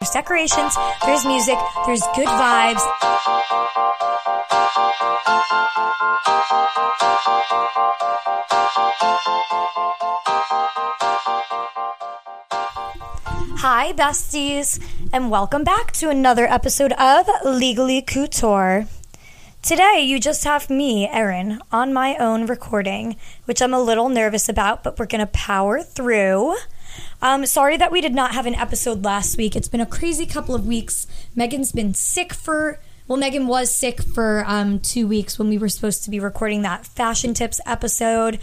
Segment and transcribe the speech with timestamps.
[0.00, 2.80] There's decorations, there's music, there's good vibes.
[13.58, 18.86] Hi, besties, and welcome back to another episode of Legally Couture.
[19.60, 24.48] Today, you just have me, Erin, on my own recording, which I'm a little nervous
[24.48, 26.56] about, but we're going to power through.
[27.22, 29.54] Um, sorry that we did not have an episode last week.
[29.54, 31.06] It's been a crazy couple of weeks.
[31.34, 35.68] Megan's been sick for, well, Megan was sick for um, two weeks when we were
[35.68, 38.38] supposed to be recording that fashion tips episode.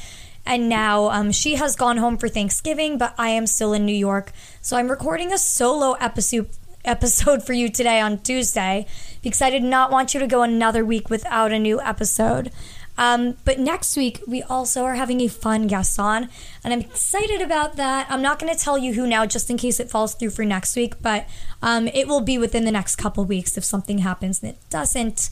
[0.45, 3.95] And now um, she has gone home for Thanksgiving, but I am still in New
[3.95, 4.31] York.
[4.61, 6.49] So I'm recording a solo episode
[6.85, 8.85] episode for you today on Tuesday
[9.21, 12.51] because I did not want you to go another week without a new episode.
[12.97, 16.29] Um, but next week, we also are having a fun guest on,
[16.63, 18.07] and I'm excited about that.
[18.09, 20.43] I'm not going to tell you who now, just in case it falls through for
[20.43, 21.27] next week, but
[21.61, 25.29] um, it will be within the next couple weeks if something happens and it doesn't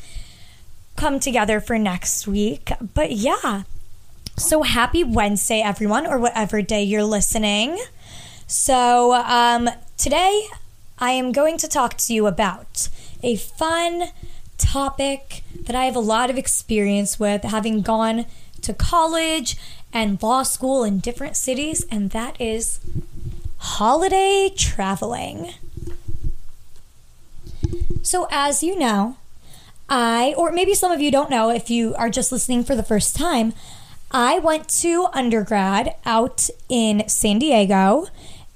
[0.95, 2.71] come together for next week.
[2.93, 3.63] But yeah,
[4.37, 7.79] so happy Wednesday, everyone, or whatever day you're listening.
[8.47, 10.47] So um, today,
[10.99, 12.89] I am going to talk to you about
[13.23, 14.03] a fun
[14.57, 18.25] topic that I have a lot of experience with, having gone
[18.61, 19.57] to college
[19.93, 22.79] and law school in different cities, and that is
[23.57, 25.53] holiday traveling.
[28.01, 29.17] So, as you know,
[29.89, 32.83] I, or maybe some of you don't know if you are just listening for the
[32.83, 33.53] first time,
[34.11, 38.07] I went to undergrad out in San Diego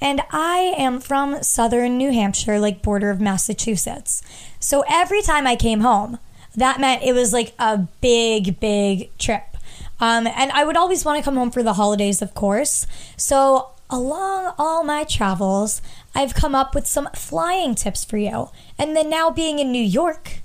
[0.02, 4.22] and I am from southern New Hampshire, like border of Massachusetts.
[4.60, 6.20] So every time I came home,
[6.56, 9.58] that meant it was like a big, big trip.
[10.00, 12.88] Um, and I would always want to come home for the holidays, of course.
[13.18, 15.82] So along all my travels,
[16.16, 18.50] I've come up with some flying tips for you.
[18.78, 20.42] And then now being in New York,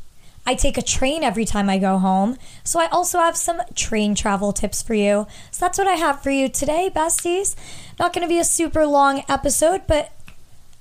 [0.47, 2.37] I take a train every time I go home.
[2.62, 5.27] So I also have some train travel tips for you.
[5.50, 7.56] So that's what I have for you today, besties.
[7.99, 10.12] Not going to be a super long episode, but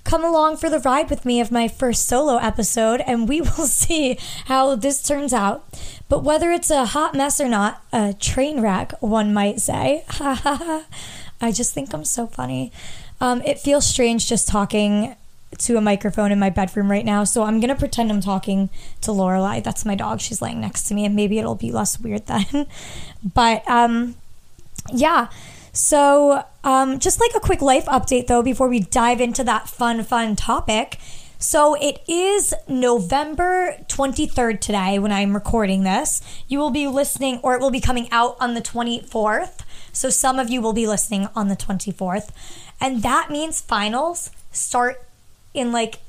[0.03, 3.67] come along for the ride with me of my first solo episode and we will
[3.67, 5.65] see how this turns out.
[6.09, 10.03] But whether it's a hot mess or not, a train wreck, one might say.
[11.41, 12.71] I just think I'm so funny.
[13.21, 15.15] Um, it feels strange just talking
[15.59, 18.69] to a microphone in my bedroom right now, so I'm gonna pretend I'm talking
[19.01, 19.63] to Lorelai.
[19.63, 20.21] That's my dog.
[20.21, 22.67] She's laying next to me, and maybe it'll be less weird then.
[23.33, 24.15] but um,
[24.91, 25.29] yeah.
[25.71, 30.03] So, um, just like a quick life update though, before we dive into that fun,
[30.03, 30.99] fun topic.
[31.39, 36.21] So, it is November 23rd today when I'm recording this.
[36.47, 39.61] You will be listening, or it will be coming out on the 24th.
[39.91, 42.29] So, some of you will be listening on the 24th.
[42.79, 45.03] And that means finals start
[45.53, 45.99] in like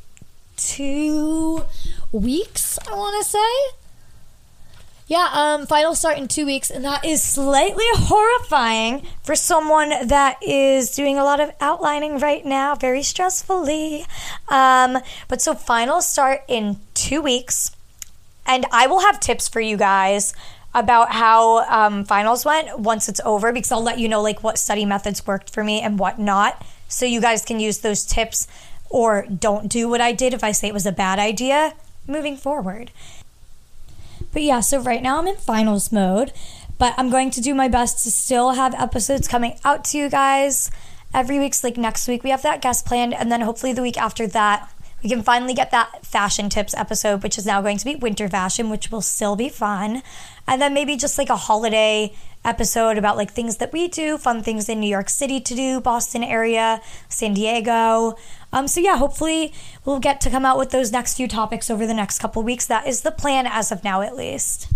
[0.57, 1.65] two
[2.13, 3.79] weeks, I want to say.
[5.07, 10.39] Yeah, um, finals start in two weeks, and that is slightly horrifying for someone that
[10.43, 14.07] is doing a lot of outlining right now, very stressfully.
[14.49, 14.99] Um,
[15.29, 17.77] but so finals start in two weeks,
[18.47, 20.33] and I will have tips for you guys
[20.73, 24.59] about how um, finals went once it's over because I'll let you know like what
[24.59, 28.49] study methods worked for me and what not, so you guys can use those tips
[28.95, 31.75] or don't do what I did if I say it was a bad idea
[32.07, 32.93] moving forward.
[34.33, 36.33] But yeah, so right now I'm in finals mode,
[36.79, 40.09] but I'm going to do my best to still have episodes coming out to you
[40.09, 40.71] guys.
[41.13, 43.99] Every week's like next week we have that guest planned and then hopefully the week
[43.99, 44.71] after that
[45.03, 48.29] we can finally get that fashion tips episode which is now going to be winter
[48.29, 50.05] fashion which will still be fun.
[50.47, 52.15] And then maybe just like a holiday
[52.45, 55.81] episode about like things that we do fun things in new york city to do
[55.81, 58.17] boston area san diego
[58.55, 59.53] Um, so yeah, hopefully
[59.85, 62.67] we'll get to come out with those next few topics over the next couple weeks.
[62.67, 64.69] That is the plan as of now, at least.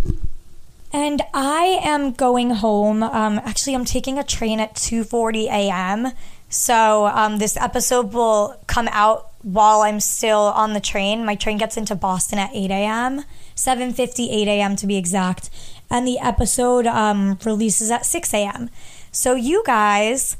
[0.92, 3.02] And I am going home.
[3.02, 6.12] Um, actually, I'm taking a train at 2:40 a.m.
[6.48, 11.24] So um, this episode will come out while I'm still on the train.
[11.24, 13.24] My train gets into Boston at 8 a.m.
[13.54, 14.76] 7:50, 8 a.m.
[14.76, 15.50] to be exact,
[15.90, 18.70] and the episode um, releases at 6 a.m.
[19.12, 20.36] So you guys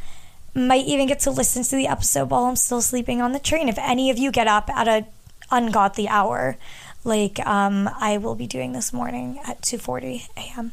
[0.58, 3.69] might even get to listen to the episode while I'm still sleeping on the train.
[3.69, 5.06] If any of you get up at a
[5.50, 6.56] ungodly hour,
[7.05, 10.72] like um, I will be doing this morning at 2:40 a.m.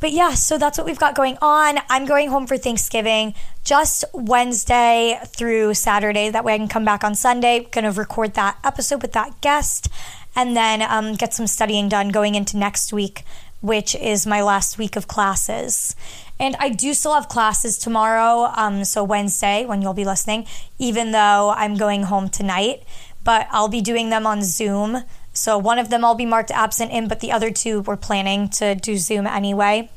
[0.00, 1.78] But yeah, so that's what we've got going on.
[1.88, 6.28] I'm going home for Thanksgiving just Wednesday through Saturday.
[6.28, 7.68] That way I can come back on Sunday.
[7.70, 9.88] Gonna record that episode with that guest
[10.34, 13.24] and then um, get some studying done going into next week,
[13.60, 15.94] which is my last week of classes.
[16.42, 21.12] And I do still have classes tomorrow, um, so Wednesday when you'll be listening, even
[21.12, 22.82] though I'm going home tonight.
[23.22, 25.04] But I'll be doing them on Zoom.
[25.32, 28.48] So one of them I'll be marked absent in, but the other two we're planning
[28.58, 29.88] to do Zoom anyway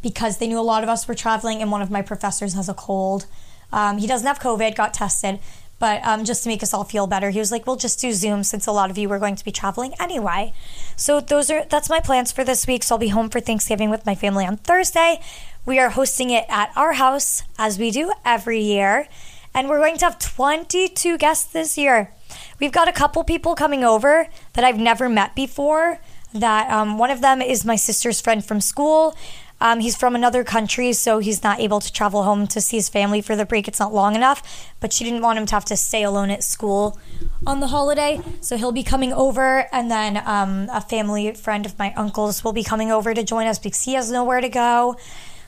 [0.00, 2.68] because they knew a lot of us were traveling and one of my professors has
[2.68, 3.26] a cold.
[3.72, 5.40] Um, he doesn't have COVID, got tested,
[5.78, 8.12] but um, just to make us all feel better, he was like, "We'll just do
[8.12, 10.52] Zoom since a lot of you were going to be traveling anyway."
[10.96, 12.82] So those are that's my plans for this week.
[12.82, 15.20] So I'll be home for Thanksgiving with my family on Thursday.
[15.64, 19.08] We are hosting it at our house as we do every year,
[19.54, 22.12] and we're going to have 22 guests this year.
[22.60, 26.00] We've got a couple people coming over that I've never met before.
[26.34, 29.16] That um, one of them is my sister's friend from school.
[29.60, 32.88] Um, he's from another country, so he's not able to travel home to see his
[32.88, 33.66] family for the break.
[33.66, 36.44] It's not long enough, but she didn't want him to have to stay alone at
[36.44, 36.98] school
[37.46, 38.20] on the holiday.
[38.40, 42.52] So he'll be coming over, and then um, a family friend of my uncle's will
[42.52, 44.96] be coming over to join us because he has nowhere to go.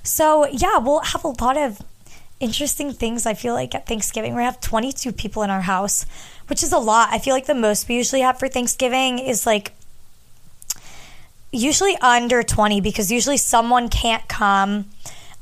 [0.02, 1.80] So, yeah, we'll have a lot of
[2.40, 4.34] interesting things, I feel like, at Thanksgiving.
[4.34, 6.06] We have 22 people in our house,
[6.48, 7.10] which is a lot.
[7.12, 9.72] I feel like the most we usually have for Thanksgiving is like
[11.52, 14.86] usually under 20 because usually someone can't come.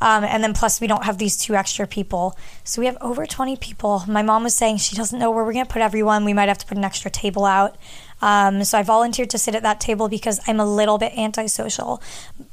[0.00, 2.38] Um, and then plus we don't have these two extra people.
[2.62, 4.05] So we have over 20 people.
[4.06, 6.25] My mom was saying she doesn't know where we're going to put everyone.
[6.25, 7.76] We might have to put an extra table out.
[8.20, 12.02] Um, so I volunteered to sit at that table because I'm a little bit antisocial,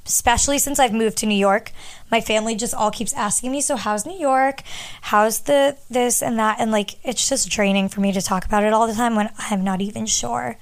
[0.05, 1.71] especially since I've moved to New York.
[2.11, 4.61] My family just all keeps asking me, "So how's New York?
[5.01, 8.63] How's the this and that?" And like it's just draining for me to talk about
[8.63, 10.57] it all the time when I'm not even sure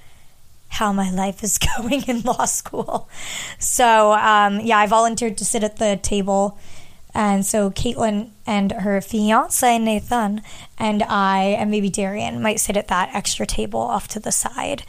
[0.74, 3.08] how my life is going in law school.
[3.58, 6.58] So, um, yeah, I volunteered to sit at the table.
[7.16, 10.42] And so Caitlin and her fiance Nathan
[10.76, 14.82] and I and maybe Darian might sit at that extra table off to the side.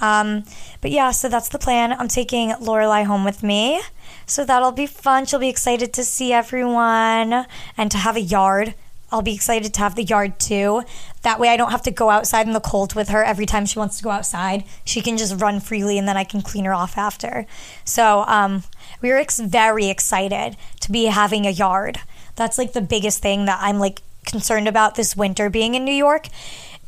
[0.00, 0.44] Um,
[0.80, 1.92] but yeah, so that's the plan.
[1.92, 3.80] I'm taking Lorelai home with me,
[4.26, 5.26] so that'll be fun.
[5.26, 7.46] She'll be excited to see everyone
[7.76, 8.74] and to have a yard
[9.12, 10.82] I'll be excited to have the yard too.
[11.22, 13.66] That way, I don't have to go outside in the cold with her every time
[13.66, 14.64] she wants to go outside.
[14.84, 17.46] She can just run freely and then I can clean her off after.
[17.84, 18.64] So, um,
[19.00, 22.00] we were ex- very excited to be having a yard.
[22.36, 25.94] That's like the biggest thing that I'm like concerned about this winter being in New
[25.94, 26.28] York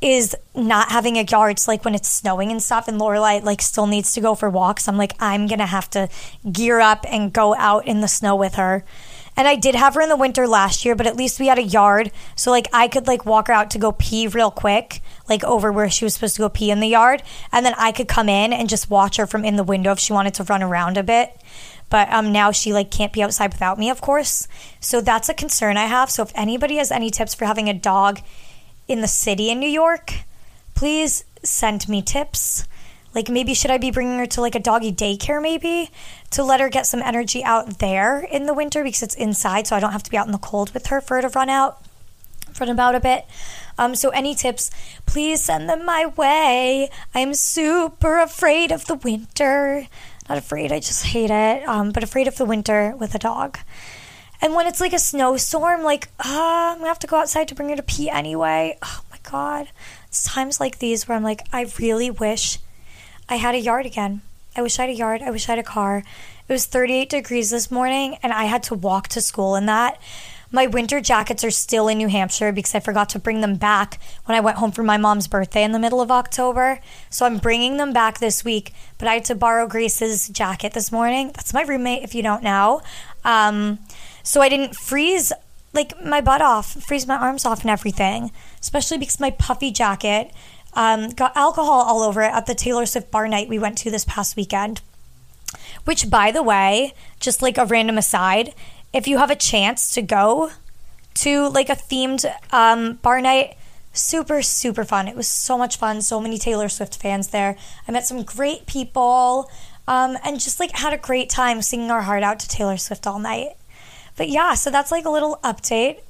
[0.00, 1.52] is not having a yard.
[1.52, 4.50] It's like when it's snowing and stuff, and Lorelai like still needs to go for
[4.50, 4.86] walks.
[4.88, 6.08] I'm like, I'm gonna have to
[6.50, 8.84] gear up and go out in the snow with her
[9.36, 11.58] and I did have her in the winter last year, but at least we had
[11.58, 12.12] a yard.
[12.36, 15.72] So like I could like walk her out to go pee real quick, like over
[15.72, 17.22] where she was supposed to go pee in the yard.
[17.52, 19.98] And then I could come in and just watch her from in the window if
[19.98, 21.36] she wanted to run around a bit.
[21.90, 24.46] But um now she like can't be outside without me, of course.
[24.80, 26.10] So that's a concern I have.
[26.10, 28.20] So if anybody has any tips for having a dog
[28.86, 30.12] in the city in New York,
[30.74, 32.66] please send me tips.
[33.14, 35.90] Like maybe should I be bringing her to like a doggy daycare maybe
[36.30, 39.76] to let her get some energy out there in the winter because it's inside so
[39.76, 41.48] I don't have to be out in the cold with her for her to run
[41.48, 41.80] out
[42.60, 43.24] run about a bit.
[43.78, 44.70] Um, so any tips,
[45.06, 46.90] please send them my way.
[47.14, 49.88] I'm super afraid of the winter.
[50.28, 51.68] Not afraid, I just hate it.
[51.68, 53.58] Um, but afraid of the winter with a dog.
[54.40, 57.54] And when it's like a snowstorm, like, uh, I'm gonna have to go outside to
[57.54, 58.78] bring her to pee anyway.
[58.82, 59.68] Oh my god.
[60.08, 62.58] It's times like these where I'm like, I really wish
[63.28, 64.20] I had a yard again.
[64.56, 65.22] I wish I had a yard.
[65.22, 66.04] I wish I had a car.
[66.48, 69.98] It was 38 degrees this morning, and I had to walk to school in that.
[70.52, 73.98] My winter jackets are still in New Hampshire because I forgot to bring them back
[74.26, 76.78] when I went home for my mom's birthday in the middle of October.
[77.10, 80.92] So I'm bringing them back this week, but I had to borrow Grace's jacket this
[80.92, 81.32] morning.
[81.34, 82.82] That's my roommate, if you don't know.
[83.24, 83.80] Um,
[84.22, 85.32] so I didn't freeze
[85.72, 90.30] like my butt off, freeze my arms off and everything, especially because my puffy jacket
[90.74, 93.90] um, got alcohol all over it at the Taylor Swift bar night we went to
[93.90, 94.80] this past weekend.
[95.84, 98.54] Which, by the way, just like a random aside,
[98.92, 100.50] if you have a chance to go
[101.14, 103.56] to like a themed um, bar night,
[103.92, 105.08] super, super fun.
[105.08, 106.02] It was so much fun.
[106.02, 107.56] So many Taylor Swift fans there.
[107.86, 109.50] I met some great people
[109.86, 113.06] um, and just like had a great time singing our heart out to Taylor Swift
[113.06, 113.50] all night.
[114.16, 116.00] But yeah, so that's like a little update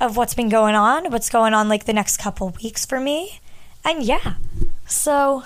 [0.00, 3.40] of what's been going on, what's going on like the next couple weeks for me.
[3.84, 4.34] And yeah,
[4.86, 5.44] so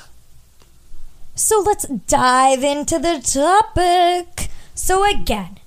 [1.35, 4.51] so let's dive into the topic.
[4.75, 5.59] So again,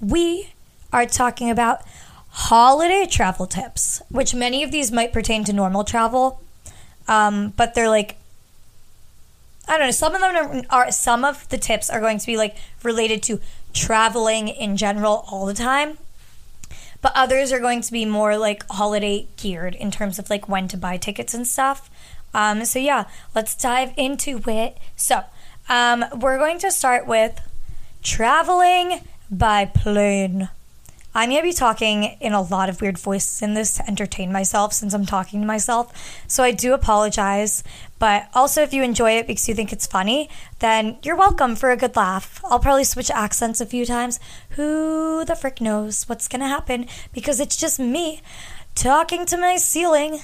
[0.00, 0.52] we
[0.92, 1.82] are talking about
[2.30, 6.40] holiday travel tips, which many of these might pertain to normal travel,
[7.08, 8.16] um, but they're like
[9.66, 9.92] I don't know.
[9.92, 13.22] Some of them are, are, some of the tips are going to be like related
[13.24, 13.40] to
[13.72, 15.98] traveling in general all the time,
[17.00, 20.68] but others are going to be more like holiday geared in terms of like when
[20.68, 21.90] to buy tickets and stuff.
[22.34, 24.76] Um, so yeah, let's dive into it.
[24.96, 25.24] So
[25.68, 27.40] um, we're going to start with
[28.02, 29.00] traveling
[29.30, 30.50] by plane.
[31.16, 34.32] I'm going to be talking in a lot of weird voices in this to entertain
[34.32, 35.92] myself since I'm talking to myself.
[36.26, 37.62] So I do apologize.
[38.00, 41.70] But also, if you enjoy it because you think it's funny, then you're welcome for
[41.70, 42.40] a good laugh.
[42.44, 44.18] I'll probably switch accents a few times.
[44.50, 48.20] Who the frick knows what's going to happen because it's just me
[48.74, 50.18] talking to my ceiling.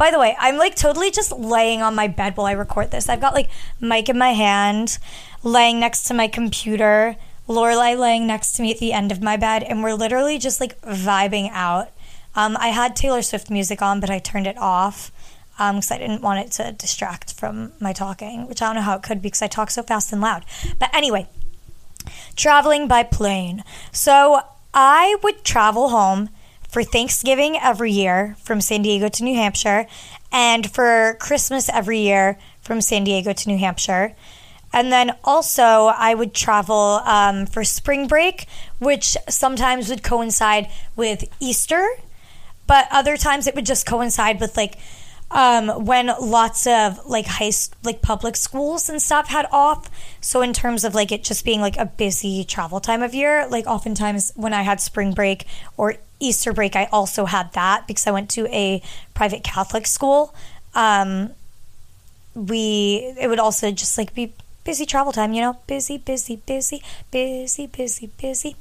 [0.00, 3.10] By the way, I'm like totally just laying on my bed while I record this.
[3.10, 4.96] I've got like mic in my hand,
[5.42, 7.16] laying next to my computer
[7.46, 10.58] Lorelai laying next to me at the end of my bed, and we're literally just
[10.58, 11.90] like vibing out.
[12.34, 15.12] Um, I had Taylor Swift music on, but I turned it off
[15.58, 18.82] because um, I didn't want it to distract from my talking, which I don't know
[18.82, 20.46] how it could be because I talk so fast and loud.
[20.78, 21.28] But anyway,
[22.36, 23.64] traveling by plane.
[23.92, 24.40] So
[24.72, 26.30] I would travel home
[26.70, 29.86] for Thanksgiving every year from San Diego to New Hampshire,
[30.32, 34.14] and for Christmas every year from San Diego to New Hampshire.
[34.72, 38.46] And then also, I would travel um, for spring break,
[38.78, 41.88] which sometimes would coincide with Easter,
[42.68, 44.78] but other times it would just coincide with like
[45.32, 49.90] um, when lots of like high like public schools and stuff had off.
[50.20, 53.48] So in terms of like it just being like a busy travel time of year,
[53.48, 55.46] like oftentimes when I had spring break
[55.76, 58.82] or Easter break, I also had that because I went to a
[59.14, 60.34] private Catholic school.
[60.74, 61.30] Um,
[62.34, 64.32] we it would also just like be
[64.64, 68.56] busy travel time, you know, busy, busy, busy, busy, busy, busy.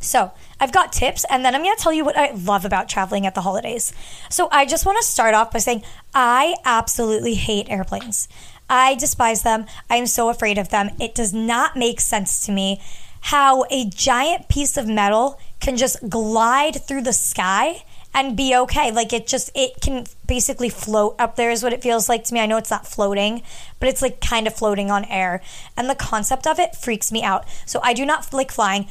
[0.00, 2.88] So, I've got tips, and then I'm going to tell you what I love about
[2.88, 3.92] traveling at the holidays.
[4.30, 5.82] So, I just want to start off by saying
[6.14, 8.28] I absolutely hate airplanes.
[8.70, 9.66] I despise them.
[9.90, 10.90] I am so afraid of them.
[11.00, 12.80] It does not make sense to me
[13.22, 17.84] how a giant piece of metal can just glide through the sky
[18.14, 18.90] and be okay.
[18.90, 22.34] Like it just it can basically float up there is what it feels like to
[22.34, 22.40] me.
[22.40, 23.42] I know it's not floating,
[23.80, 25.40] but it's like kind of floating on air.
[25.76, 27.44] And the concept of it freaks me out.
[27.66, 28.86] So I do not like flying.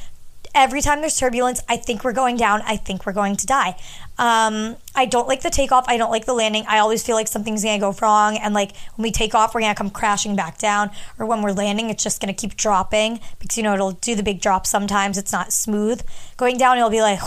[0.58, 2.62] Every time there's turbulence, I think we're going down.
[2.66, 3.76] I think we're going to die.
[4.18, 5.84] Um, I don't like the takeoff.
[5.86, 6.64] I don't like the landing.
[6.66, 9.60] I always feel like something's gonna go wrong, and like when we take off, we're
[9.60, 13.56] gonna come crashing back down, or when we're landing, it's just gonna keep dropping because
[13.56, 14.66] you know it'll do the big drop.
[14.66, 16.02] Sometimes it's not smooth
[16.36, 16.76] going down.
[16.76, 17.20] It'll be like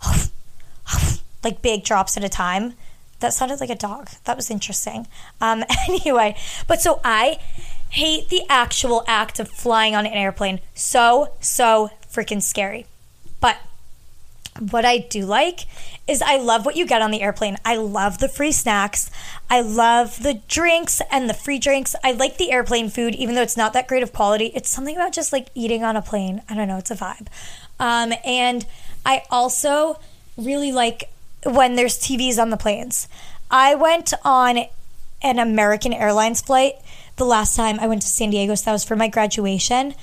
[1.42, 2.74] like big drops at a time.
[3.18, 4.10] That sounded like a dog.
[4.26, 5.08] That was interesting.
[5.40, 6.36] Um, anyway,
[6.68, 7.40] but so I
[7.90, 10.60] hate the actual act of flying on an airplane.
[10.74, 12.86] So, so freaking scary.
[13.40, 13.58] But
[14.58, 15.66] what I do like
[16.06, 17.56] is I love what you get on the airplane.
[17.64, 19.10] I love the free snacks.
[19.48, 21.94] I love the drinks and the free drinks.
[22.02, 24.46] I like the airplane food, even though it's not that great of quality.
[24.54, 26.42] It's something about just like eating on a plane.
[26.48, 27.28] I don't know, it's a vibe.
[27.78, 28.66] Um, and
[29.06, 30.00] I also
[30.36, 31.10] really like
[31.44, 33.08] when there's TVs on the planes.
[33.50, 34.64] I went on
[35.22, 36.74] an American Airlines flight
[37.16, 39.94] the last time I went to San Diego, so that was for my graduation.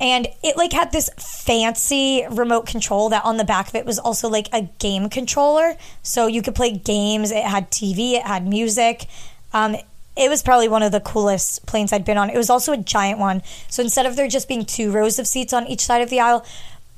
[0.00, 3.98] And it like had this fancy remote control that on the back of it was
[3.98, 5.76] also like a game controller.
[6.02, 7.30] So you could play games.
[7.30, 9.06] It had TV, it had music.
[9.52, 9.76] Um,
[10.16, 12.30] it was probably one of the coolest planes I'd been on.
[12.30, 13.42] It was also a giant one.
[13.68, 16.20] So instead of there just being two rows of seats on each side of the
[16.20, 16.44] aisle,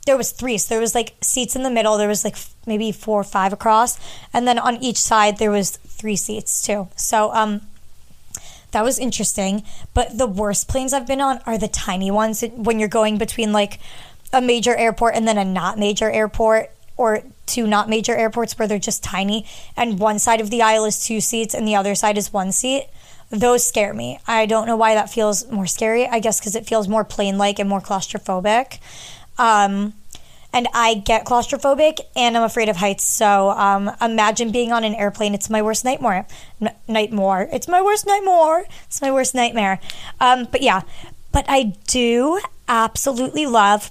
[0.06, 0.58] there was three.
[0.58, 1.98] So there was like seats in the middle.
[1.98, 2.36] There was like
[2.66, 3.98] maybe four or five across,
[4.32, 6.88] and then on each side there was three seats too.
[6.96, 7.62] So um,
[8.76, 9.62] that was interesting.
[9.94, 13.50] But the worst planes I've been on are the tiny ones when you're going between
[13.50, 13.80] like
[14.34, 18.68] a major airport and then a not major airport or two not major airports where
[18.68, 19.46] they're just tiny
[19.78, 22.52] and one side of the aisle is two seats and the other side is one
[22.52, 22.86] seat.
[23.30, 24.20] Those scare me.
[24.26, 26.06] I don't know why that feels more scary.
[26.06, 28.78] I guess because it feels more plane like and more claustrophobic.
[29.38, 29.94] Um,
[30.56, 33.04] and I get claustrophobic and I'm afraid of heights.
[33.04, 35.34] So um, imagine being on an airplane.
[35.34, 36.26] It's my worst nightmare.
[36.62, 37.46] N- nightmare.
[37.52, 38.64] It's my worst nightmare.
[38.86, 39.78] It's my worst nightmare.
[40.18, 40.80] Um, but yeah,
[41.30, 43.90] but I do absolutely love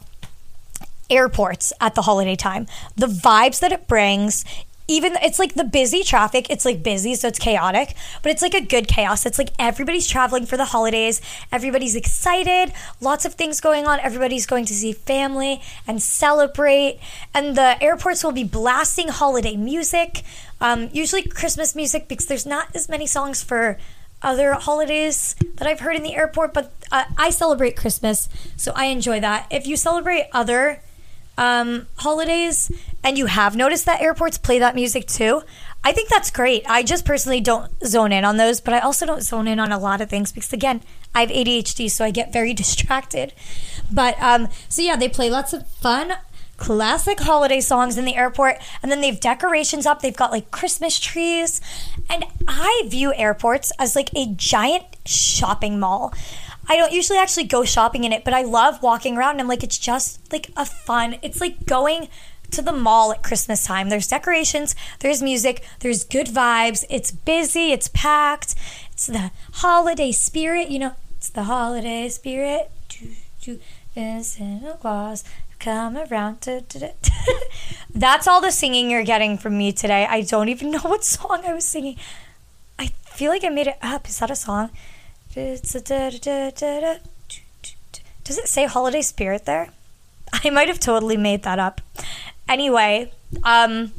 [1.07, 2.65] airports at the holiday time.
[2.95, 4.43] The vibes that it brings.
[4.87, 8.53] Even it's like the busy traffic it's like busy so it's chaotic but it's like
[8.53, 9.25] a good chaos.
[9.25, 14.45] It's like everybody's traveling for the holidays everybody's excited lots of things going on everybody's
[14.45, 16.99] going to see family and celebrate
[17.33, 20.23] and the airports will be blasting holiday music.
[20.61, 23.77] Um, usually christmas music because there's not as many songs for
[24.21, 28.85] other holidays that i've heard in the airport but uh, i celebrate christmas so i
[28.85, 29.47] enjoy that.
[29.51, 30.81] If you celebrate other
[31.37, 32.71] um, holidays
[33.03, 35.41] and you have noticed that airports play that music too,
[35.83, 36.63] I think that's great.
[36.67, 39.71] I just personally don't zone in on those, but I also don't zone in on
[39.71, 40.81] a lot of things because, again,
[41.13, 43.33] I have ADHD, so I get very distracted.
[43.91, 46.13] But um, so yeah, they play lots of fun
[46.57, 50.97] classic holiday songs in the airport and then they've decorations up they've got like christmas
[50.97, 51.59] trees
[52.09, 56.13] and i view airports as like a giant shopping mall
[56.67, 59.47] I don't usually actually go shopping in it, but I love walking around and I'm
[59.47, 62.07] like, it's just like a fun, it's like going
[62.51, 63.89] to the mall at Christmas time.
[63.89, 68.55] There's decorations, there's music, there's good vibes, it's busy, it's packed,
[68.93, 72.71] it's the holiday spirit, you know, it's the holiday spirit.
[73.95, 75.23] Santa Claus
[75.59, 76.41] come around.
[77.95, 80.05] That's all the singing you're getting from me today.
[80.09, 81.97] I don't even know what song I was singing.
[82.77, 84.07] I feel like I made it up.
[84.09, 84.69] Is that a song?
[88.23, 89.69] Does it say holiday spirit there?
[90.33, 91.81] I might have totally made that up.
[92.47, 93.11] Anyway,
[93.43, 93.91] um,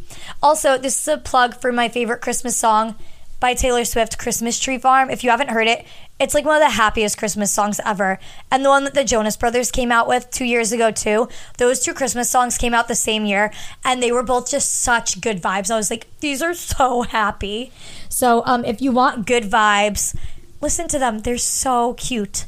[0.43, 2.95] also, this is a plug for my favorite Christmas song
[3.39, 5.11] by Taylor Swift, Christmas Tree Farm.
[5.11, 5.85] If you haven't heard it,
[6.19, 8.19] it's like one of the happiest Christmas songs ever.
[8.51, 11.29] And the one that the Jonas Brothers came out with two years ago, too.
[11.59, 13.53] Those two Christmas songs came out the same year,
[13.85, 15.71] and they were both just such good vibes.
[15.71, 17.73] I was like, these are so happy.
[18.09, 20.17] So, um, if you want good vibes,
[20.61, 21.21] Listen to them.
[21.21, 22.47] They're so cute.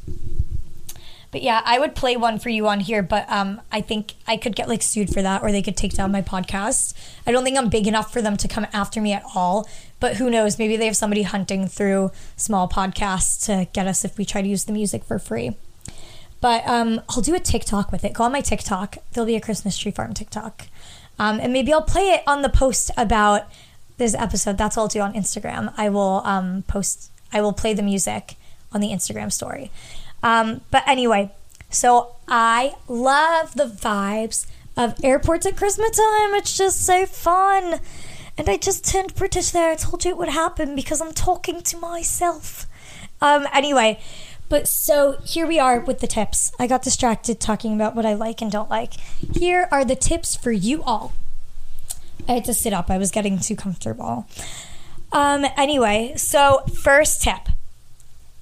[1.30, 4.38] But yeah, I would play one for you on here, but um, I think I
[4.38, 6.94] could get like sued for that, or they could take down my podcast.
[7.26, 9.68] I don't think I'm big enough for them to come after me at all.
[10.00, 10.58] But who knows?
[10.58, 14.48] Maybe they have somebody hunting through small podcasts to get us if we try to
[14.48, 15.56] use the music for free.
[16.40, 18.14] But um, I'll do a TikTok with it.
[18.14, 18.97] Go on my TikTok.
[19.12, 20.68] There'll be a Christmas tree farm TikTok,
[21.18, 23.50] um, and maybe I'll play it on the post about
[23.99, 24.56] this episode.
[24.56, 25.75] That's all I'll do on Instagram.
[25.76, 28.36] I will um, post I will play the music
[28.73, 29.71] on the Instagram story.
[30.23, 31.30] Um, but anyway,
[31.71, 36.34] so I love the vibes of airports at Christmas time.
[36.34, 37.80] It's just so fun.
[38.36, 39.73] And I just turned British there.
[39.73, 42.67] I told you it would happen because I'm talking to myself.
[43.21, 44.00] Um, anyway,
[44.49, 46.52] but so here we are with the tips.
[46.58, 48.95] I got distracted talking about what I like and don't like.
[49.34, 51.12] Here are the tips for you all.
[52.28, 54.26] I had to sit up, I was getting too comfortable.
[55.12, 57.49] Um, anyway, so first tip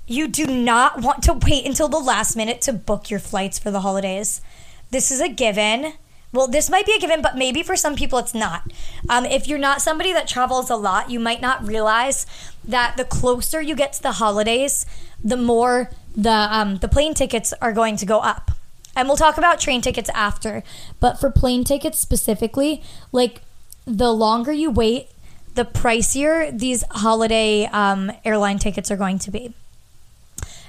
[0.07, 3.71] you do not want to wait until the last minute to book your flights for
[3.71, 4.41] the holidays.
[4.91, 5.95] This is a given.
[6.33, 8.71] Well, this might be a given, but maybe for some people it's not.
[9.09, 12.27] Um, if you're not somebody that travels a lot, you might not realize
[12.65, 14.87] that the closer you get to the holidays,
[15.25, 18.53] the more the um, the plane tickets are going to go up.
[18.95, 20.63] And we'll talk about train tickets after.
[21.01, 23.43] But for plane tickets specifically, like
[23.87, 25.09] the longer you wait,
[25.57, 29.53] the pricier these holiday um, airline tickets are going to be.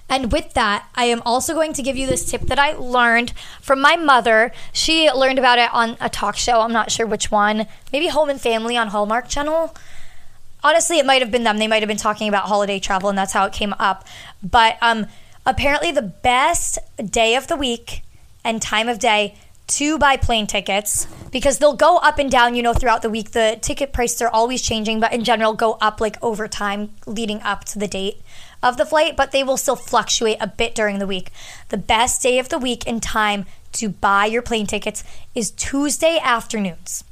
[0.10, 3.34] And with that, I am also going to give you this tip that I learned
[3.62, 4.54] from my mother.
[4.71, 6.62] She learned about it on a talk show.
[6.62, 7.67] I'm not sure which one.
[7.91, 9.76] Maybe Home and Family on Hallmark Channel.
[10.63, 11.58] Honestly, it might have been them.
[11.58, 14.08] They might have been talking about holiday travel, and that's how it came up.
[14.41, 15.08] But um,
[15.45, 18.02] apparently, the best day of the week
[18.45, 19.36] and time of day
[19.67, 23.32] to buy plane tickets because they'll go up and down, you know, throughout the week.
[23.32, 27.41] The ticket prices are always changing, but in general, go up like over time leading
[27.41, 28.21] up to the date
[28.63, 31.32] of the flight, but they will still fluctuate a bit during the week.
[31.69, 35.03] The best day of the week and time to buy your plane tickets
[35.36, 37.03] is Tuesday afternoons.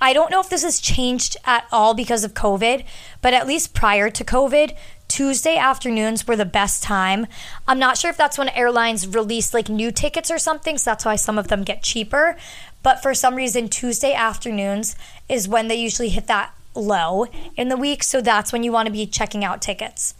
[0.00, 2.84] I don't know if this has changed at all because of COVID,
[3.20, 4.74] but at least prior to COVID,
[5.12, 7.26] Tuesday afternoons were the best time.
[7.68, 11.04] I'm not sure if that's when airlines release like new tickets or something, so that's
[11.04, 12.34] why some of them get cheaper.
[12.82, 14.96] But for some reason, Tuesday afternoons
[15.28, 17.26] is when they usually hit that low
[17.58, 20.14] in the week, so that's when you want to be checking out tickets.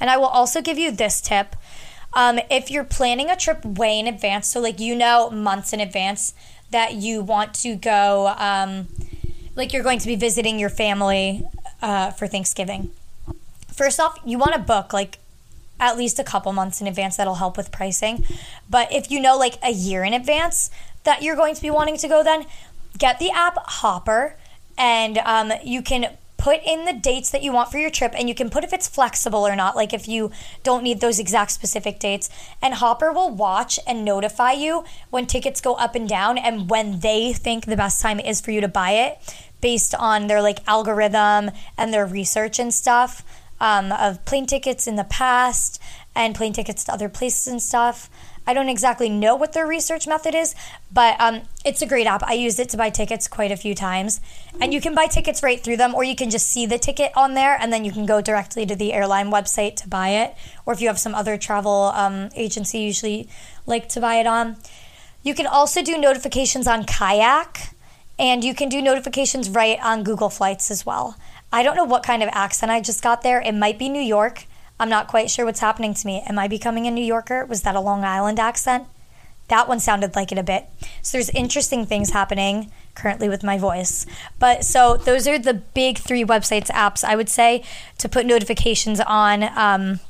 [0.00, 1.56] And I will also give you this tip.
[2.12, 5.80] Um, if you're planning a trip way in advance, so like you know months in
[5.80, 6.32] advance
[6.70, 8.86] that you want to go, um,
[9.56, 11.44] like you're going to be visiting your family
[11.82, 12.92] uh, for Thanksgiving
[13.78, 15.18] first off, you want to book like
[15.80, 17.16] at least a couple months in advance.
[17.16, 18.26] That'll help with pricing.
[18.68, 20.70] But if you know like a year in advance
[21.04, 22.44] that you're going to be wanting to go, then
[22.98, 24.36] get the app Hopper
[24.76, 28.28] and um, you can put in the dates that you want for your trip and
[28.28, 30.30] you can put if it's flexible or not like if you
[30.62, 32.30] don't need those exact specific dates
[32.62, 37.00] and hopper will watch and notify you when tickets go up and down and when
[37.00, 39.18] they think the best time is for you to buy it
[39.60, 43.24] based on their like algorithm and their research and stuff
[43.60, 45.80] um, of plane tickets in the past
[46.14, 48.10] and plane tickets to other places and stuff.
[48.46, 50.54] I don't exactly know what their research method is,
[50.90, 52.22] but um, it's a great app.
[52.22, 54.22] I used it to buy tickets quite a few times.
[54.58, 57.12] And you can buy tickets right through them, or you can just see the ticket
[57.14, 60.34] on there and then you can go directly to the airline website to buy it.
[60.64, 63.28] Or if you have some other travel um, agency, usually
[63.66, 64.56] like to buy it on.
[65.22, 67.74] You can also do notifications on Kayak,
[68.18, 71.18] and you can do notifications right on Google Flights as well.
[71.52, 73.40] I don't know what kind of accent I just got there.
[73.40, 74.44] It might be New York.
[74.78, 76.22] I'm not quite sure what's happening to me.
[76.26, 77.44] Am I becoming a New Yorker?
[77.46, 78.86] Was that a Long Island accent?
[79.48, 80.66] That one sounded like it a bit.
[81.00, 84.04] So there's interesting things happening currently with my voice.
[84.38, 87.64] But so those are the big three websites, apps, I would say,
[87.96, 90.00] to put notifications on um,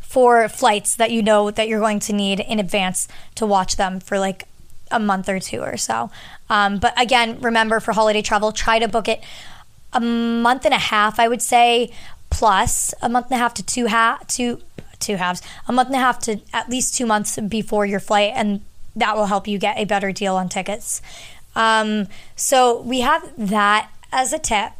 [0.00, 3.98] for flights that you know that you're going to need in advance to watch them
[3.98, 4.46] for like
[4.92, 6.10] a month or two or so.
[6.48, 9.24] Um, but again, remember for holiday travel, try to book it
[9.96, 11.90] a month and a half, I would say,
[12.30, 14.60] plus a month and a half to two half two
[15.00, 18.32] two halves, a month and a half to at least two months before your flight,
[18.34, 18.60] and
[18.94, 21.02] that will help you get a better deal on tickets.
[21.54, 24.72] Um, so we have that as a tip,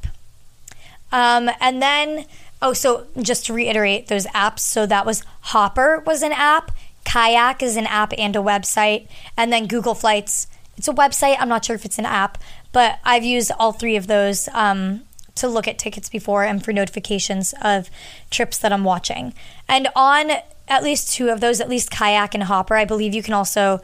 [1.12, 2.26] um, and then
[2.60, 4.60] oh, so just to reiterate those apps.
[4.60, 6.72] So that was Hopper was an app,
[7.04, 10.46] Kayak is an app and a website, and then Google Flights.
[10.76, 11.36] It's a website.
[11.38, 12.36] I'm not sure if it's an app,
[12.72, 15.05] but I've used all three of those um,
[15.36, 17.88] to look at tickets before and for notifications of
[18.30, 19.32] trips that I'm watching.
[19.68, 20.32] And on
[20.68, 23.80] at least two of those, at least Kayak and Hopper, I believe you can also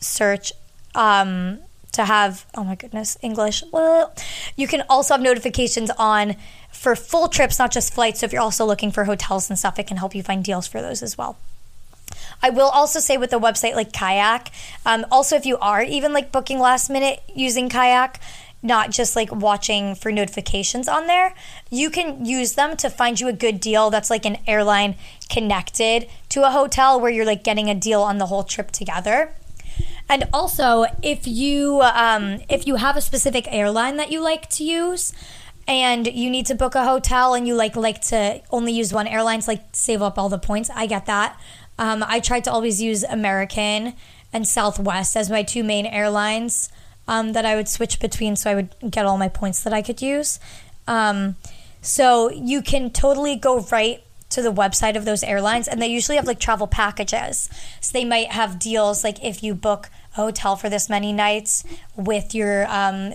[0.00, 0.52] search
[0.94, 1.58] um,
[1.92, 3.62] to have, oh my goodness, English.
[4.56, 6.36] You can also have notifications on
[6.70, 8.20] for full trips, not just flights.
[8.20, 10.66] So if you're also looking for hotels and stuff, it can help you find deals
[10.66, 11.36] for those as well.
[12.42, 14.50] I will also say with a website like Kayak,
[14.86, 18.20] um, also if you are even like booking last minute using Kayak,
[18.62, 21.34] not just like watching for notifications on there,
[21.70, 24.96] you can use them to find you a good deal that's like an airline
[25.28, 29.32] connected to a hotel where you're like getting a deal on the whole trip together.
[30.08, 34.64] And also, if you um, if you have a specific airline that you like to
[34.64, 35.12] use,
[35.68, 39.06] and you need to book a hotel, and you like like to only use one
[39.06, 41.40] airline to like save up all the points, I get that.
[41.78, 43.94] Um, I try to always use American
[44.32, 46.70] and Southwest as my two main airlines
[47.10, 49.82] um, that I would switch between so I would get all my points that I
[49.82, 50.38] could use.
[50.86, 51.34] Um,
[51.82, 56.14] so you can totally go right to the website of those airlines and they usually
[56.16, 57.50] have like travel packages.
[57.80, 61.64] So they might have deals like if you book a hotel for this many nights
[61.96, 63.14] with your um,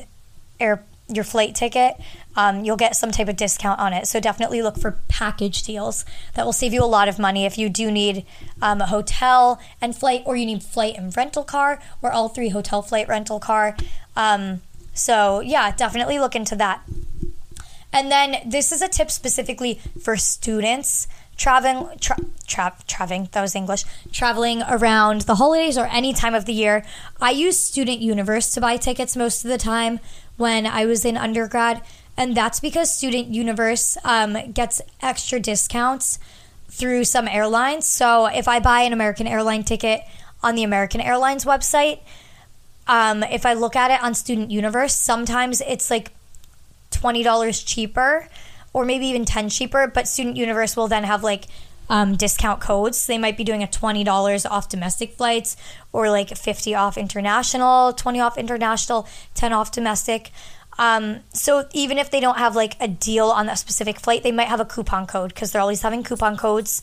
[0.59, 1.95] air your flight ticket,
[2.35, 4.07] um, you'll get some type of discount on it.
[4.07, 7.57] So definitely look for package deals that will save you a lot of money if
[7.57, 8.25] you do need
[8.61, 12.49] um, a hotel and flight, or you need flight and rental car, or all three
[12.49, 13.75] hotel, flight, rental car.
[14.15, 14.61] Um,
[14.93, 16.81] so yeah, definitely look into that.
[17.91, 22.17] And then this is a tip specifically for students traveling tra-
[22.47, 26.85] tra- traveling that was english traveling around the holidays or any time of the year
[27.21, 29.99] i use student universe to buy tickets most of the time
[30.37, 31.81] when i was in undergrad
[32.17, 36.19] and that's because student universe um, gets extra discounts
[36.69, 40.01] through some airlines so if i buy an american airline ticket
[40.43, 41.99] on the american airlines website
[42.87, 46.11] um, if i look at it on student universe sometimes it's like
[46.91, 48.27] $20 cheaper
[48.73, 51.45] or maybe even 10 cheaper, but Student Universe will then have like
[51.89, 53.07] um, discount codes.
[53.07, 55.55] They might be doing a $20 off domestic flights
[55.93, 60.31] or like 50 off international, 20 off international, 10 off domestic.
[60.77, 64.31] Um, so even if they don't have like a deal on that specific flight, they
[64.31, 66.81] might have a coupon code because they're always having coupon codes.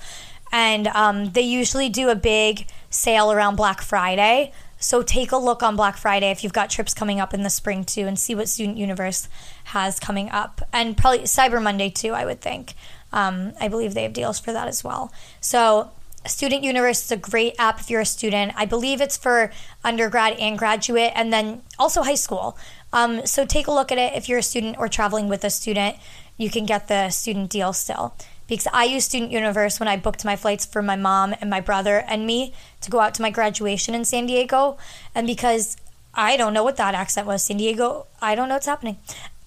[0.50, 4.52] And um, they usually do a big sale around Black Friday.
[4.78, 7.50] So take a look on Black Friday if you've got trips coming up in the
[7.50, 9.28] spring too and see what Student Universe
[9.64, 10.60] has coming up.
[10.72, 12.74] And probably Cyber Monday too, I would think.
[13.12, 15.12] Um, I believe they have deals for that as well.
[15.40, 15.90] So
[16.26, 18.52] Student Universe is a great app if you're a student.
[18.56, 19.50] I believe it's for
[19.84, 22.56] undergrad and graduate, and then also high school.
[22.92, 25.50] Um, so take a look at it if you're a student or traveling with a
[25.50, 25.96] student.
[26.36, 28.14] You can get the student deal still
[28.52, 31.60] because I used Student Universe when I booked my flights for my mom and my
[31.60, 32.52] brother and me
[32.82, 34.76] to go out to my graduation in San Diego.
[35.14, 35.76] And because
[36.14, 38.98] I don't know what that accent was, San Diego, I don't know what's happening.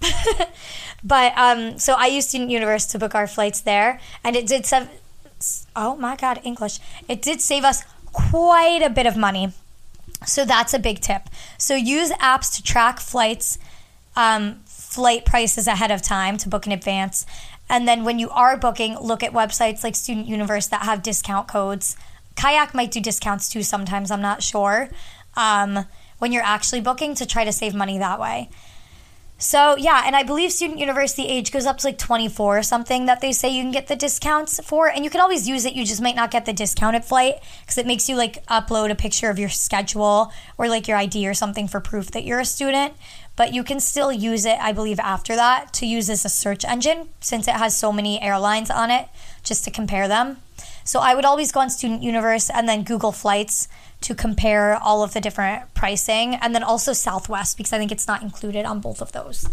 [1.03, 4.65] but um, so I used Student Universe to book our flights there, and it did
[4.65, 4.89] save.
[5.75, 6.79] Oh my God, English!
[7.07, 9.53] It did save us quite a bit of money.
[10.25, 11.23] So that's a big tip.
[11.57, 13.57] So use apps to track flights,
[14.15, 17.25] um, flight prices ahead of time to book in advance,
[17.69, 21.47] and then when you are booking, look at websites like Student Universe that have discount
[21.47, 21.97] codes.
[22.35, 24.89] Kayak might do discounts too sometimes, I'm not sure.
[25.35, 25.85] Um,
[26.19, 28.49] when you're actually booking to try to save money that way.
[29.37, 33.05] So yeah, and I believe student university age goes up to like 24 or something
[33.05, 35.73] that they say you can get the discounts for, and you can always use it.
[35.73, 38.95] You just might not get the discounted flight because it makes you like upload a
[38.95, 42.45] picture of your schedule or like your ID or something for proof that you're a
[42.45, 42.93] student.
[43.35, 46.63] But you can still use it, I believe, after that to use as a search
[46.63, 49.09] engine since it has so many airlines on it,
[49.43, 50.37] just to compare them.
[50.85, 53.67] So I would always go on Student Universe and then Google Flights
[54.01, 58.07] to compare all of the different pricing and then also Southwest because I think it's
[58.07, 59.47] not included on both of those.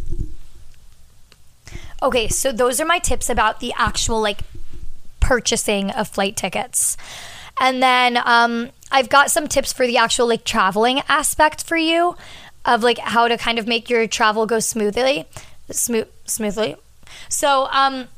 [2.02, 4.40] Okay, so those are my tips about the actual like
[5.20, 6.96] purchasing of flight tickets.
[7.61, 12.16] And then um, I've got some tips for the actual like traveling aspect for you
[12.64, 15.26] of like how to kind of make your travel go smoothly,
[15.70, 16.76] smooth smoothly.
[17.28, 18.09] So um,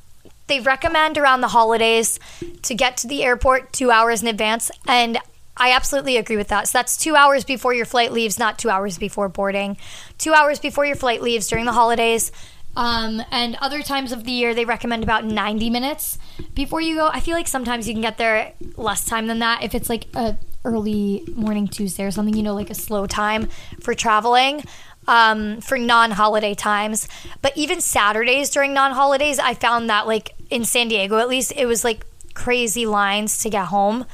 [0.47, 2.19] they recommend around the holidays
[2.63, 5.19] to get to the airport two hours in advance, and
[5.57, 6.69] I absolutely agree with that.
[6.69, 9.77] So that's two hours before your flight leaves, not two hours before boarding.
[10.19, 12.33] Two hours before your flight leaves during the holidays.
[12.77, 16.19] Um, and other times of the year, they recommend about 90 minutes
[16.55, 17.09] before you go.
[17.13, 20.07] I feel like sometimes you can get there less time than that if it's like
[20.15, 23.49] a early morning Tuesday or something, you know, like a slow time
[23.81, 24.65] for traveling
[25.07, 27.09] um, for non holiday times.
[27.43, 31.53] But even Saturdays during non holidays, I found that, like in San Diego at least,
[31.57, 34.07] it was like crazy lines to get home.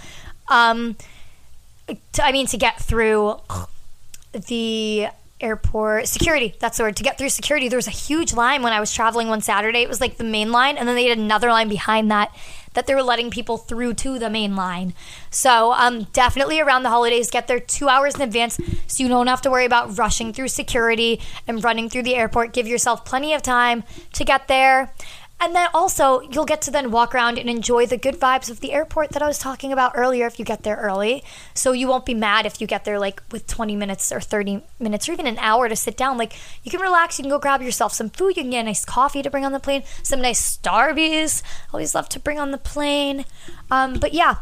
[0.49, 0.97] Um,
[2.13, 3.41] to, I mean, to get through
[4.33, 5.09] the
[5.41, 6.55] airport security.
[6.61, 6.97] That's the word.
[6.97, 9.81] To get through security, there was a huge line when I was traveling one Saturday.
[9.81, 12.35] It was like the main line, and then they had another line behind that
[12.75, 14.95] that they were letting people through to the main line.
[15.31, 19.27] So um, definitely around the holidays, get there two hours in advance so you don't
[19.27, 22.53] have to worry about rushing through security and running through the airport.
[22.53, 24.95] Give yourself plenty of time to get there.
[25.41, 28.61] And then also, you'll get to then walk around and enjoy the good vibes of
[28.61, 31.25] the airport that I was talking about earlier if you get there early.
[31.55, 34.63] So you won't be mad if you get there like with 20 minutes or 30
[34.79, 36.19] minutes or even an hour to sit down.
[36.19, 38.65] Like you can relax, you can go grab yourself some food, you can get a
[38.65, 41.43] nice coffee to bring on the plane, some nice Starbies.
[41.73, 43.25] Always love to bring on the plane.
[43.71, 44.37] Um, but yeah,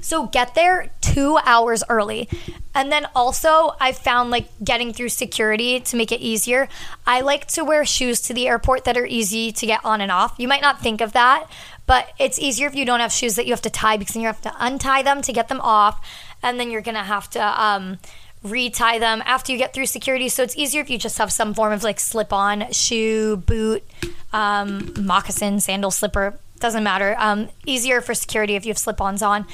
[0.00, 2.28] so get there two hours early.
[2.74, 6.68] And then also, I found like getting through security to make it easier.
[7.06, 10.10] I like to wear shoes to the airport that are easy to get on and
[10.10, 10.34] off.
[10.38, 11.46] You might not think of that,
[11.86, 14.22] but it's easier if you don't have shoes that you have to tie because then
[14.22, 16.04] you have to untie them to get them off.
[16.42, 17.98] And then you're going to have to, um,
[18.42, 20.28] retie them after you get through security.
[20.28, 23.84] So it's easier if you just have some form of like slip on shoe, boot,
[24.32, 26.38] um, moccasin, sandal, slipper.
[26.62, 27.16] Doesn't matter.
[27.18, 29.46] Um, easier for security if you have slip ons on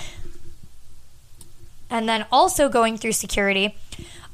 [1.89, 3.75] and then also going through security.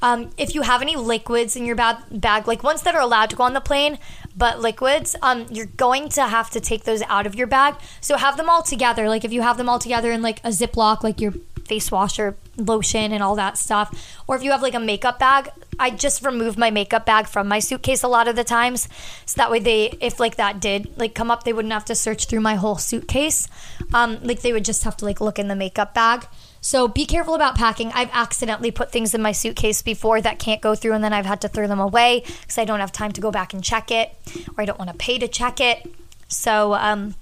[0.03, 3.31] Um, if you have any liquids in your bag, bag, like ones that are allowed
[3.31, 4.01] to go on the plane,
[4.37, 7.77] but liquids, um, you're going to have to take those out of your bag.
[8.01, 9.09] So have them all together.
[9.09, 11.35] Like if you have them all together in like a Ziploc, like your
[11.67, 13.89] face washer, lotion, and all that stuff,
[14.27, 17.49] or if you have like a makeup bag, I just remove my makeup bag from
[17.49, 18.89] my suitcase a lot of the times,
[19.27, 21.95] so that way they, if like that did like come up, they wouldn't have to
[21.95, 23.49] search through my whole suitcase.
[23.93, 26.27] Um, like they would just have to like look in the makeup bag.
[26.61, 27.93] So be careful about packing.
[27.93, 31.27] I've accidentally put things in my suitcase before that can't go through, and then I've
[31.27, 33.91] had to throw them away because I don't have time to go back and check
[33.91, 34.15] it,
[34.57, 35.91] or I don't want to pay to check it.
[36.29, 37.17] So um,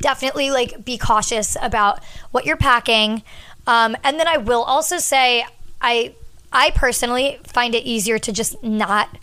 [0.00, 3.22] definitely like be cautious about what you're packing.
[3.70, 5.46] Um, and then I will also say
[5.80, 6.14] I
[6.52, 9.16] I personally find it easier to just not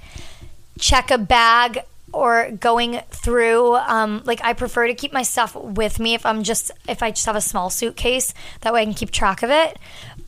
[0.80, 1.84] check a bag
[2.14, 6.44] or going through um, like i prefer to keep my stuff with me if i'm
[6.44, 9.50] just if i just have a small suitcase that way i can keep track of
[9.50, 9.78] it.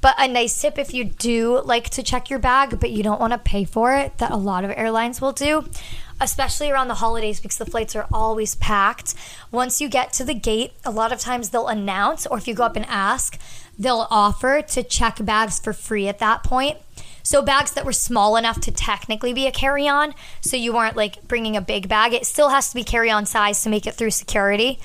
[0.02, 3.22] But a nice tip if you do like to check your bag but you don't
[3.22, 5.66] want to pay for it that a lot of airlines will do
[6.22, 9.14] especially around the holidays because the flights are always packed
[9.52, 12.54] once you get to the gate a lot of times they'll announce or if you
[12.54, 13.40] go up and ask
[13.78, 16.78] they'll offer to check bags for free at that point
[17.30, 21.28] so bags that were small enough to technically be a carry-on, so you weren't like
[21.28, 22.14] bringing a big bag.
[22.14, 24.80] It still has to be carry-on size to make it through security.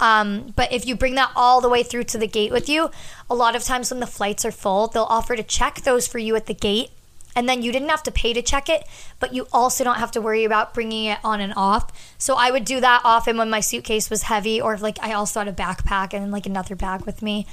[0.00, 2.90] Um, but if you bring that all the way through to the gate with you,
[3.30, 6.18] a lot of times when the flights are full, they'll offer to check those for
[6.18, 6.90] you at the gate.
[7.36, 8.86] And then you didn't have to pay to check it,
[9.18, 11.90] but you also don't have to worry about bringing it on and off.
[12.18, 15.12] So I would do that often when my suitcase was heavy, or if like I
[15.12, 17.46] also had a backpack and like another bag with me,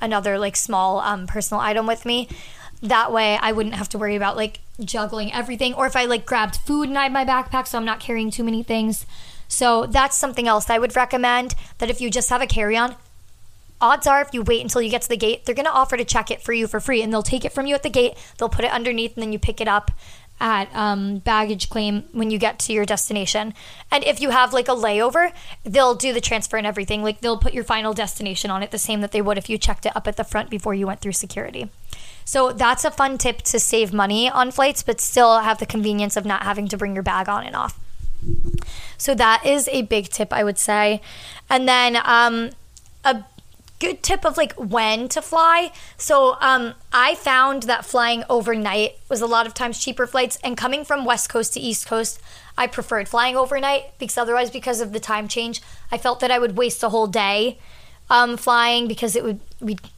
[0.00, 2.28] another like small um, personal item with me
[2.82, 6.26] that way I wouldn't have to worry about like juggling everything or if I like
[6.26, 9.06] grabbed food and I had my backpack so I'm not carrying too many things.
[9.48, 12.96] So that's something else I would recommend that if you just have a carry-on,
[13.80, 15.96] odds are if you wait until you get to the gate, they're going to offer
[15.96, 17.90] to check it for you for free and they'll take it from you at the
[17.90, 19.90] gate, they'll put it underneath and then you pick it up
[20.38, 23.54] at um, baggage claim when you get to your destination.
[23.90, 25.32] And if you have like a layover,
[25.64, 27.02] they'll do the transfer and everything.
[27.02, 29.56] Like they'll put your final destination on it the same that they would if you
[29.56, 31.70] checked it up at the front before you went through security.
[32.24, 36.16] So that's a fun tip to save money on flights, but still have the convenience
[36.16, 37.78] of not having to bring your bag on and off.
[38.98, 41.00] So that is a big tip, I would say.
[41.48, 42.50] And then um,
[43.04, 43.24] a
[43.78, 45.72] good tip of like when to fly.
[45.96, 50.56] So um, I found that flying overnight was a lot of times cheaper flights, and
[50.56, 52.20] coming from West Coast to East Coast,
[52.56, 55.60] I preferred flying overnight because otherwise, because of the time change,
[55.92, 57.58] I felt that I would waste a whole day
[58.08, 59.40] um, flying because it would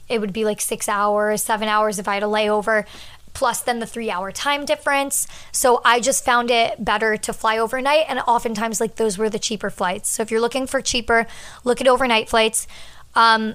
[0.09, 2.87] it would be like six hours, seven hours if I had a layover.
[3.35, 5.29] Plus, then the three hour time difference.
[5.53, 8.07] So, I just found it better to fly overnight.
[8.09, 10.09] And oftentimes, like, those were the cheaper flights.
[10.09, 11.27] So, if you're looking for cheaper,
[11.63, 12.67] look at overnight flights.
[13.15, 13.55] Um,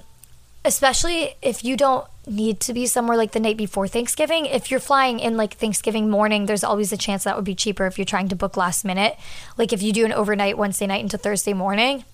[0.66, 4.46] especially if you don't need to be somewhere like the night before Thanksgiving.
[4.46, 7.86] If you're flying in like Thanksgiving morning, there's always a chance that would be cheaper
[7.86, 9.18] if you're trying to book last minute.
[9.58, 12.06] Like if you do an overnight Wednesday night into Thursday morning,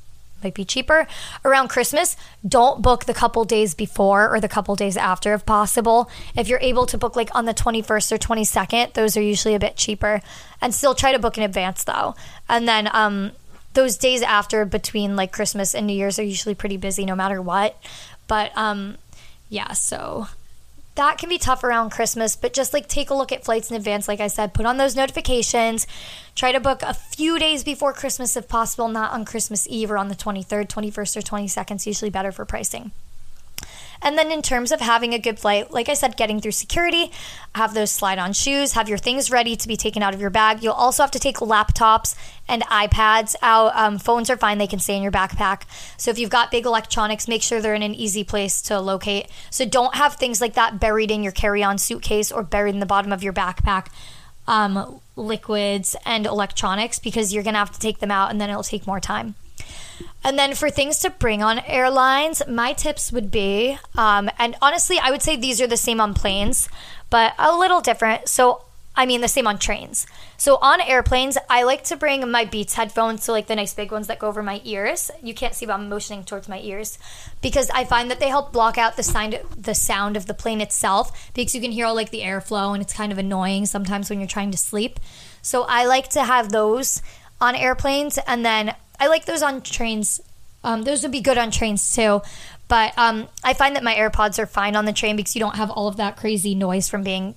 [0.43, 1.07] might be cheaper.
[1.43, 2.15] Around Christmas,
[2.47, 6.09] don't book the couple days before or the couple days after if possible.
[6.35, 9.59] If you're able to book like on the 21st or 22nd, those are usually a
[9.59, 10.21] bit cheaper.
[10.61, 12.15] And still try to book in advance though.
[12.47, 13.31] And then um
[13.73, 17.41] those days after between like Christmas and New Year's are usually pretty busy no matter
[17.41, 17.77] what.
[18.29, 18.95] But um,
[19.49, 20.27] yeah, so
[20.95, 23.75] that can be tough around Christmas, but just like take a look at flights in
[23.75, 24.07] advance.
[24.07, 25.87] Like I said, put on those notifications.
[26.35, 29.97] Try to book a few days before Christmas if possible, not on Christmas Eve or
[29.97, 31.71] on the 23rd, 21st, or 22nd.
[31.75, 32.91] It's usually better for pricing.
[34.01, 37.11] And then in terms of having a good flight, like I said, getting through security,
[37.55, 40.29] have those slide on shoes, have your things ready to be taken out of your
[40.29, 40.63] bag.
[40.63, 42.15] You'll also have to take laptops
[42.47, 43.75] and iPads out.
[43.75, 45.63] Um, phones are fine, they can stay in your backpack.
[45.97, 49.27] So if you've got big electronics, make sure they're in an easy place to locate.
[49.49, 52.79] So don't have things like that buried in your carry on suitcase or buried in
[52.79, 53.87] the bottom of your backpack.
[54.47, 58.49] Um, liquids and electronics because you're going to have to take them out and then
[58.49, 59.35] it'll take more time.
[60.23, 64.99] And then for things to bring on airlines, my tips would be, um, and honestly,
[64.99, 66.67] I would say these are the same on planes,
[67.09, 68.27] but a little different.
[68.27, 70.05] So, I mean, the same on trains.
[70.35, 73.93] So, on airplanes, I like to bring my Beats headphones, so like the nice big
[73.93, 75.09] ones that go over my ears.
[75.23, 76.99] You can't see, but I'm motioning towards my ears
[77.41, 80.59] because I find that they help block out the sound, the sound of the plane
[80.59, 84.09] itself because you can hear all like the airflow and it's kind of annoying sometimes
[84.09, 84.99] when you're trying to sleep.
[85.41, 87.01] So, I like to have those
[87.39, 90.21] on airplanes and then I like those on trains.
[90.63, 92.21] Um, those would be good on trains too.
[92.67, 95.55] But um, I find that my AirPods are fine on the train because you don't
[95.55, 97.35] have all of that crazy noise from being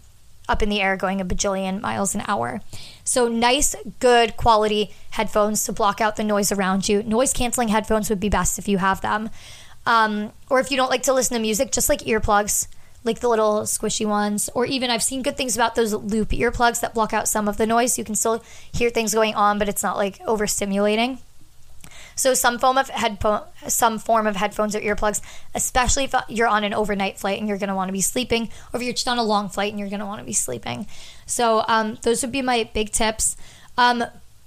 [0.49, 2.61] up in the air going a bajillion miles an hour.
[3.05, 7.03] So, nice, good quality headphones to block out the noise around you.
[7.03, 9.31] Noise canceling headphones would be best if you have them.
[9.87, 12.69] Um, or if you don't like to listen to music, just like earplugs,
[13.05, 14.51] like the little squishy ones.
[14.55, 17.57] Or even I've seen good things about those loop earplugs that block out some of
[17.57, 17.99] the noise.
[17.99, 21.19] You can still hear things going on, but it's not like overstimulating.
[22.15, 25.21] So some form of headphone, some form of headphones or earplugs,
[25.55, 28.51] especially if you're on an overnight flight and you're going to want to be sleeping,
[28.73, 30.33] or if you're just on a long flight and you're going to want to be
[30.33, 30.87] sleeping.
[31.27, 33.37] So um, those would be my big tips.
[33.77, 34.05] Um,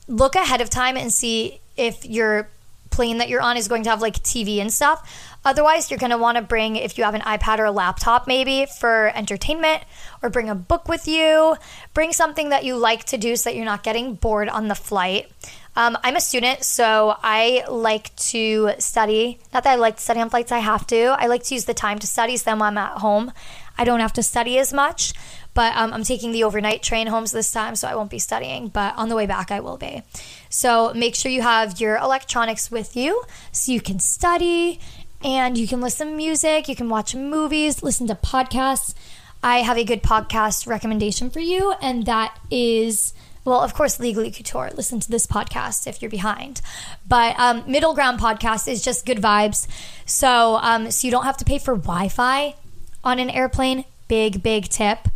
[0.08, 2.49] look ahead of time and see if your
[2.91, 5.38] plane that you're on is going to have like TV and stuff.
[5.43, 8.25] Otherwise, you're going to want to bring, if you have an iPad or a laptop,
[8.25, 9.84] maybe for entertainment,
[10.23, 11.56] or bring a book with you.
[11.93, 14.75] Bring something that you like to do so that you're not getting bored on the
[14.75, 15.32] flight.
[15.75, 19.39] Um, I'm a student, so I like to study.
[19.53, 21.15] Not that I like to study on flights, I have to.
[21.19, 23.33] I like to use the time to study, so then when I'm at home,
[23.77, 25.13] I don't have to study as much.
[25.53, 28.69] But um, I'm taking the overnight train homes this time, so I won't be studying.
[28.69, 30.03] But on the way back, I will be.
[30.49, 34.79] So make sure you have your electronics with you so you can study
[35.23, 38.93] and you can listen to music, you can watch movies, listen to podcasts.
[39.41, 43.13] I have a good podcast recommendation for you, and that is
[43.45, 44.71] well, of course, Legally Couture.
[44.75, 46.62] Listen to this podcast if you're behind.
[47.08, 49.67] But um, Middle Ground Podcast is just good vibes.
[50.05, 52.55] So, um, so you don't have to pay for Wi Fi
[53.03, 53.86] on an airplane.
[54.08, 55.08] Big, big tip.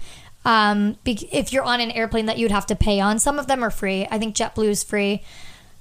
[0.45, 3.63] Um, if you're on an airplane that you'd have to pay on, some of them
[3.63, 4.07] are free.
[4.09, 5.23] I think JetBlue is free.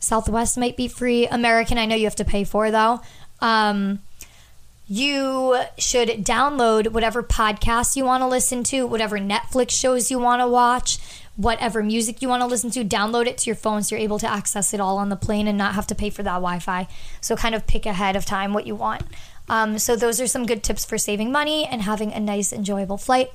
[0.00, 1.26] Southwest might be free.
[1.26, 3.00] American, I know you have to pay for though.
[3.40, 4.00] Um,
[4.88, 10.40] you should download whatever podcasts you want to listen to, whatever Netflix shows you want
[10.40, 10.98] to watch,
[11.38, 14.18] whatever music you want to listen to, download it to your phone so you're able
[14.18, 16.58] to access it all on the plane and not have to pay for that Wi
[16.58, 16.88] Fi.
[17.20, 19.04] So, kind of pick ahead of time what you want.
[19.48, 22.98] Um, so, those are some good tips for saving money and having a nice, enjoyable
[22.98, 23.30] flight.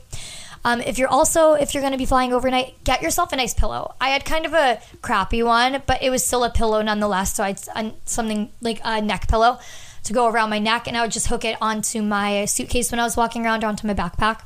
[0.66, 3.54] Um, if you're also if you're going to be flying overnight, get yourself a nice
[3.54, 3.96] pillow.
[4.00, 7.36] I had kind of a crappy one, but it was still a pillow nonetheless.
[7.36, 9.60] So I had something like a neck pillow
[10.04, 13.00] to go around my neck, and I would just hook it onto my suitcase when
[13.00, 14.42] I was walking around onto my backpack.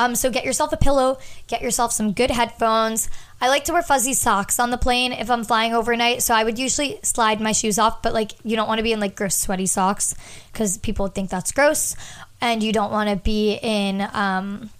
[0.00, 3.10] Um, so get yourself a pillow, get yourself some good headphones.
[3.38, 6.22] I like to wear fuzzy socks on the plane if I'm flying overnight.
[6.22, 8.92] So I would usually slide my shoes off, but like you don't want to be
[8.92, 10.14] in like gross sweaty socks
[10.52, 11.96] because people think that's gross,
[12.40, 14.70] and you don't want to be in um,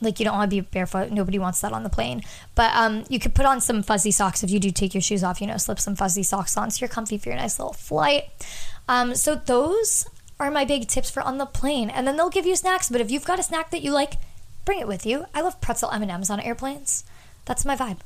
[0.00, 1.10] like you don't want to be barefoot.
[1.10, 2.22] Nobody wants that on the plane.
[2.54, 5.22] But um, you could put on some fuzzy socks if you do take your shoes
[5.22, 5.42] off.
[5.42, 8.24] You know, slip some fuzzy socks on so you're comfy for your nice little flight.
[8.88, 10.06] Um, so those
[10.38, 11.90] are my big tips for on the plane.
[11.90, 12.88] And then they'll give you snacks.
[12.88, 14.14] But if you've got a snack that you like,
[14.70, 15.26] bring it with you.
[15.34, 17.02] I love pretzel M and M's on airplanes.
[17.44, 17.98] That's my vibe.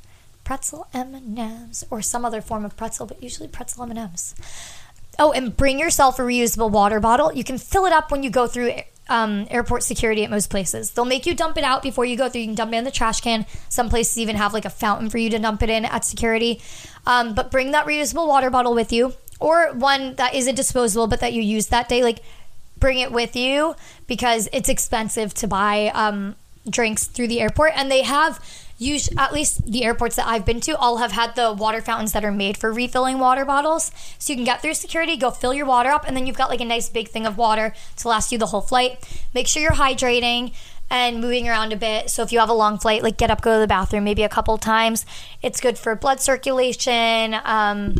[0.43, 3.99] Pretzel M and M's or some other form of pretzel, but usually pretzel M and
[3.99, 4.33] M's.
[5.19, 7.31] Oh, and bring yourself a reusable water bottle.
[7.31, 8.73] You can fill it up when you go through
[9.09, 10.89] um, airport security at most places.
[10.89, 12.41] They'll make you dump it out before you go through.
[12.41, 13.45] You can dump it in the trash can.
[13.69, 16.63] Some places even have like a fountain for you to dump it in at security.
[17.05, 21.19] Um, but bring that reusable water bottle with you, or one that isn't disposable but
[21.19, 22.03] that you use that day.
[22.03, 22.21] Like
[22.79, 23.75] bring it with you
[24.07, 26.35] because it's expensive to buy um,
[26.69, 28.43] drinks through the airport, and they have
[28.77, 32.11] use at least the airports that I've been to all have had the water fountains
[32.11, 33.91] that are made for refilling water bottles.
[34.19, 36.49] So you can get through security, go fill your water up, and then you've got
[36.49, 39.07] like a nice big thing of water to last you the whole flight.
[39.33, 40.53] Make sure you're hydrating
[40.89, 42.09] and moving around a bit.
[42.09, 44.23] So if you have a long flight, like get up, go to the bathroom maybe
[44.23, 45.05] a couple times.
[45.41, 47.35] It's good for blood circulation.
[47.43, 47.95] Um,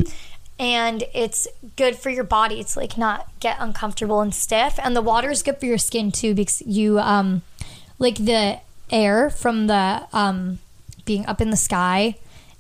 [0.58, 2.60] and it's good for your body.
[2.60, 4.80] It's like not get uncomfortable and stiff.
[4.82, 7.42] And the water is good for your skin too because you um
[8.00, 8.60] like the
[8.92, 10.60] air from the um
[11.06, 12.16] being up in the sky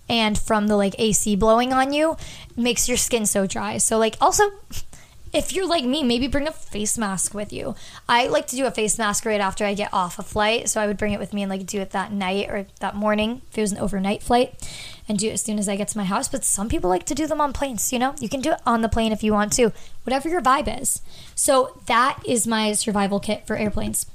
[0.07, 2.17] and from the like AC blowing on you
[2.55, 3.77] makes your skin so dry.
[3.77, 4.43] So like also
[5.33, 7.75] if you're like me, maybe bring a face mask with you.
[8.07, 10.79] I like to do a face mask right after I get off a flight, so
[10.79, 13.41] I would bring it with me and like do it that night or that morning
[13.51, 14.53] if it was an overnight flight
[15.09, 16.29] and do it as soon as I get to my house.
[16.29, 18.15] But some people like to do them on planes, you know?
[18.19, 19.73] You can do it on the plane if you want to,
[20.03, 21.01] whatever your vibe is.
[21.35, 24.05] So that is my survival kit for airplanes.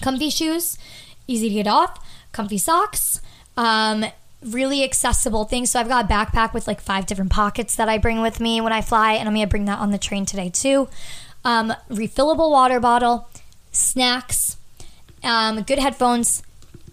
[0.00, 0.78] Comfy shoes,
[1.26, 1.98] easy to get off,
[2.32, 3.20] comfy socks,
[3.56, 4.04] um,
[4.42, 5.70] really accessible things.
[5.70, 8.60] So I've got a backpack with like five different pockets that I bring with me
[8.60, 10.88] when I fly, and I'm gonna bring that on the train today too.
[11.44, 13.28] Um, refillable water bottle,
[13.72, 14.56] snacks,
[15.24, 16.42] um, good headphones,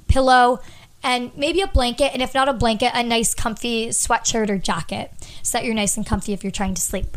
[0.08, 0.60] pillow,
[1.04, 2.12] and maybe a blanket.
[2.14, 5.12] And if not a blanket, a nice comfy sweatshirt or jacket
[5.44, 7.16] so that you're nice and comfy if you're trying to sleep.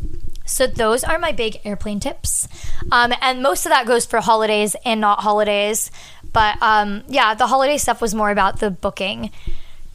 [0.48, 2.48] So those are my big airplane tips,
[2.90, 5.90] um, and most of that goes for holidays and not holidays.
[6.32, 9.30] But um, yeah, the holiday stuff was more about the booking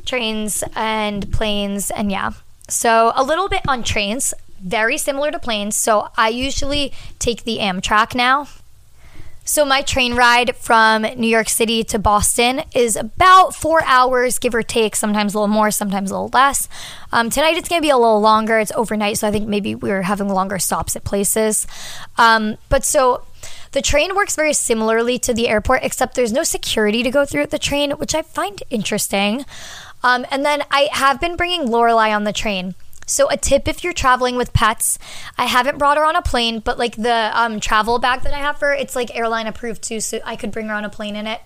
[0.05, 2.31] trains and planes, and yeah.
[2.69, 5.75] So a little bit on trains, very similar to planes.
[5.75, 8.47] So I usually take the Amtrak now.
[9.45, 14.55] So my train ride from New York City to Boston is about four hours, give
[14.55, 14.95] or take.
[14.95, 16.69] Sometimes a little more, sometimes a little less.
[17.11, 18.57] Um, tonight it's going to be a little longer.
[18.59, 21.67] It's overnight, so I think maybe we're having longer stops at places.
[22.17, 23.25] Um, but so
[23.73, 27.41] the train works very similarly to the airport, except there's no security to go through
[27.41, 29.45] at the train, which I find interesting.
[30.03, 32.75] Um, and then I have been bringing Lorelai on the train.
[33.05, 34.97] So a tip if you're traveling with pets,
[35.37, 38.39] I haven't brought her on a plane, but like the um, travel bag that I
[38.39, 40.89] have for her, it's like airline approved too, so I could bring her on a
[40.89, 41.41] plane in it.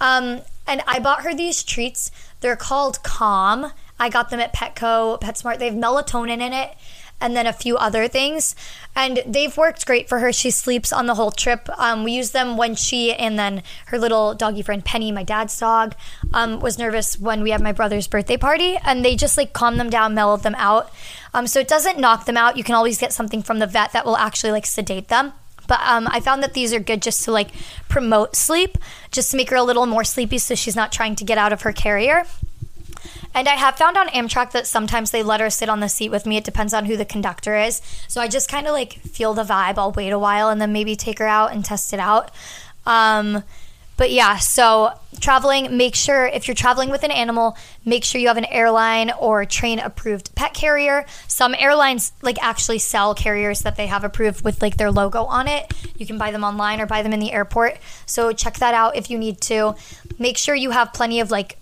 [0.00, 2.10] Um, and I bought her these treats.
[2.40, 3.72] They're called Calm.
[3.98, 5.58] I got them at Petco, PetSmart.
[5.58, 6.76] They have melatonin in it
[7.20, 8.54] and then a few other things.
[8.94, 10.32] And they've worked great for her.
[10.32, 11.68] She sleeps on the whole trip.
[11.78, 15.58] Um, we use them when she and then her little doggy friend Penny, my dad's
[15.58, 15.94] dog,
[16.32, 18.76] um, was nervous when we had my brother's birthday party.
[18.84, 20.92] And they just like calm them down, mellow them out.
[21.34, 22.56] Um, so it doesn't knock them out.
[22.56, 25.32] You can always get something from the vet that will actually like sedate them.
[25.68, 27.50] But um, I found that these are good just to like
[27.88, 28.78] promote sleep,
[29.10, 31.52] just to make her a little more sleepy so she's not trying to get out
[31.52, 32.24] of her carrier.
[33.34, 36.10] And I have found on Amtrak that sometimes they let her sit on the seat
[36.10, 36.36] with me.
[36.36, 37.80] It depends on who the conductor is.
[38.08, 39.78] So I just kind of like feel the vibe.
[39.78, 42.30] I'll wait a while and then maybe take her out and test it out.
[42.86, 43.44] Um,
[43.98, 48.28] but yeah, so traveling, make sure if you're traveling with an animal, make sure you
[48.28, 51.04] have an airline or train approved pet carrier.
[51.26, 55.48] Some airlines like actually sell carriers that they have approved with like their logo on
[55.48, 55.74] it.
[55.96, 57.78] You can buy them online or buy them in the airport.
[58.06, 59.74] So check that out if you need to.
[60.16, 61.58] Make sure you have plenty of like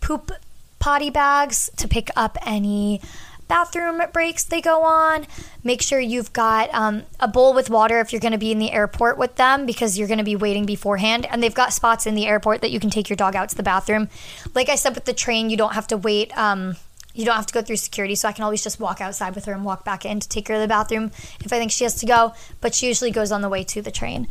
[0.00, 0.32] poop
[0.80, 3.00] potty bags to pick up any
[3.46, 5.26] bathroom breaks they go on.
[5.64, 8.60] Make sure you've got um, a bowl with water if you're going to be in
[8.60, 11.26] the airport with them because you're going to be waiting beforehand.
[11.26, 13.56] And they've got spots in the airport that you can take your dog out to
[13.56, 14.08] the bathroom.
[14.54, 16.36] Like I said with the train, you don't have to wait.
[16.38, 16.76] Um,
[17.12, 19.46] you don't have to go through security, so I can always just walk outside with
[19.46, 21.10] her and walk back in to take her to the bathroom
[21.44, 22.34] if I think she has to go.
[22.60, 24.28] But she usually goes on the way to the train.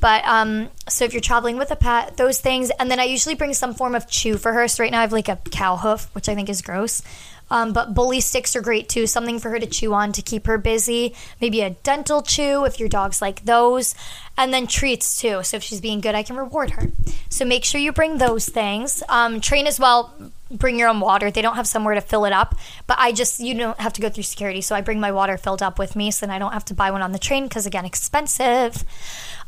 [0.00, 3.34] But um, so if you're traveling with a pet, those things, and then I usually
[3.34, 4.68] bring some form of chew for her.
[4.68, 7.02] So right now I have like a cow hoof, which I think is gross.
[7.50, 10.46] Um, but bully sticks are great too, something for her to chew on to keep
[10.46, 11.14] her busy.
[11.40, 13.94] Maybe a dental chew if your dog's like those.
[14.36, 15.42] And then treats too.
[15.42, 16.90] So if she's being good, I can reward her.
[17.28, 19.02] So make sure you bring those things.
[19.08, 20.12] Um, train as well,
[20.54, 21.30] bring your own water.
[21.30, 22.54] They don't have somewhere to fill it up,
[22.86, 24.60] but I just, you don't have to go through security.
[24.60, 26.74] So I bring my water filled up with me so then I don't have to
[26.74, 28.84] buy one on the train because, again, expensive.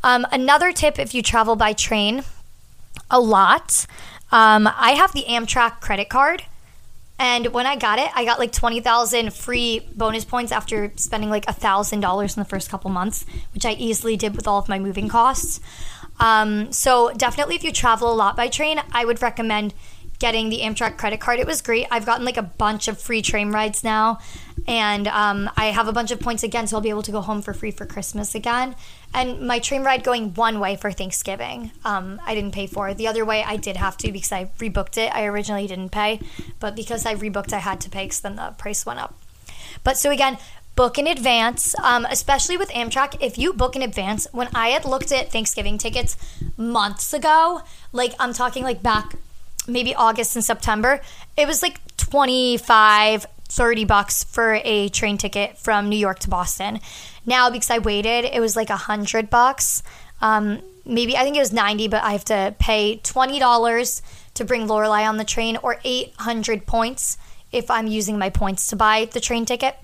[0.03, 2.23] Um, another tip if you travel by train
[3.09, 3.85] a lot,
[4.31, 6.43] um, I have the Amtrak credit card.
[7.19, 11.47] And when I got it, I got like 20,000 free bonus points after spending like
[11.47, 15.09] $1,000 in the first couple months, which I easily did with all of my moving
[15.09, 15.59] costs.
[16.19, 19.73] Um, so, definitely, if you travel a lot by train, I would recommend
[20.19, 21.39] getting the Amtrak credit card.
[21.39, 21.87] It was great.
[21.91, 24.19] I've gotten like a bunch of free train rides now,
[24.67, 27.21] and um, I have a bunch of points again, so I'll be able to go
[27.21, 28.75] home for free for Christmas again.
[29.13, 32.93] And my train ride going one way for Thanksgiving, um, I didn't pay for.
[32.93, 35.13] The other way, I did have to because I rebooked it.
[35.15, 36.19] I originally didn't pay,
[36.59, 39.15] but because I rebooked, I had to pay because then the price went up.
[39.83, 40.37] But so again,
[40.75, 43.17] book in advance, um, especially with Amtrak.
[43.19, 46.17] If you book in advance, when I had looked at Thanksgiving tickets
[46.55, 47.61] months ago,
[47.91, 49.15] like I'm talking like back
[49.67, 51.01] maybe August and September,
[51.35, 56.79] it was like 25, 30 bucks for a train ticket from New York to Boston.
[57.25, 59.83] Now, because I waited, it was like a hundred bucks.
[60.21, 64.01] Um, maybe I think it was 90, but I have to pay $20
[64.35, 67.17] to bring Lorelai on the train or 800 points
[67.51, 69.75] if I'm using my points to buy the train ticket.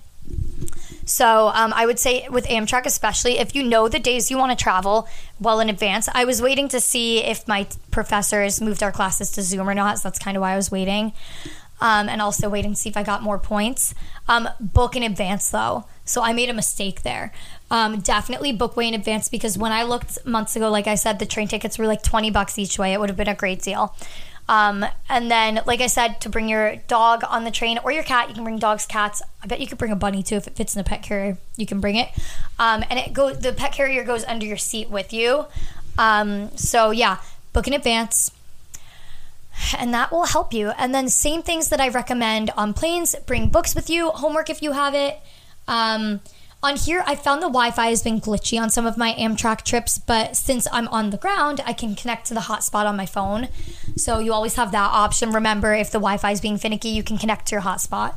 [1.04, 4.56] So um, I would say with Amtrak, especially if you know the days you want
[4.56, 5.08] to travel
[5.40, 6.08] well in advance.
[6.12, 9.98] I was waiting to see if my professors moved our classes to Zoom or not.
[9.98, 11.12] So that's kind of why I was waiting.
[11.80, 13.94] Um, and also waiting to see if I got more points.
[14.28, 15.84] Um, book in advance though.
[16.04, 17.32] So I made a mistake there.
[17.70, 21.18] Um, definitely book way in advance because when I looked months ago, like I said,
[21.18, 22.92] the train tickets were like 20 bucks each way.
[22.92, 23.94] It would have been a great deal.
[24.48, 28.02] Um, and then, like I said, to bring your dog on the train or your
[28.02, 29.22] cat, you can bring dogs, cats.
[29.42, 31.38] I bet you could bring a bunny too if it fits in a pet carrier.
[31.56, 32.08] You can bring it,
[32.58, 33.38] um, and it goes.
[33.38, 35.46] The pet carrier goes under your seat with you.
[35.98, 37.18] Um, so yeah,
[37.52, 38.30] book in advance,
[39.78, 40.70] and that will help you.
[40.70, 43.14] And then same things that I recommend on planes.
[43.26, 45.20] Bring books with you, homework if you have it.
[46.64, 49.64] On here, I found the Wi Fi has been glitchy on some of my Amtrak
[49.64, 53.04] trips, but since I'm on the ground, I can connect to the hotspot on my
[53.04, 53.48] phone.
[53.96, 55.30] So you always have that option.
[55.30, 58.14] Remember, if the Wi Fi is being finicky, you can connect to your hotspot.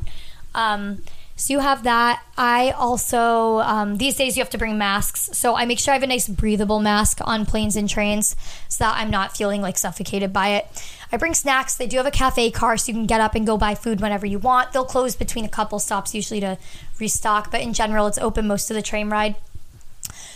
[0.54, 1.02] Um,
[1.36, 2.22] so you have that.
[2.38, 5.28] I also, um, these days, you have to bring masks.
[5.34, 8.34] So I make sure I have a nice breathable mask on planes and trains
[8.68, 10.66] so that I'm not feeling like suffocated by it.
[11.10, 11.74] I bring snacks.
[11.74, 14.00] They do have a cafe car, so you can get up and go buy food
[14.00, 14.72] whenever you want.
[14.72, 16.58] They'll close between a couple stops usually to
[17.00, 19.36] restock, but in general, it's open most of the train ride.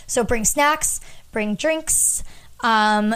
[0.07, 0.99] So bring snacks,
[1.31, 2.23] bring drinks,
[2.61, 3.15] um,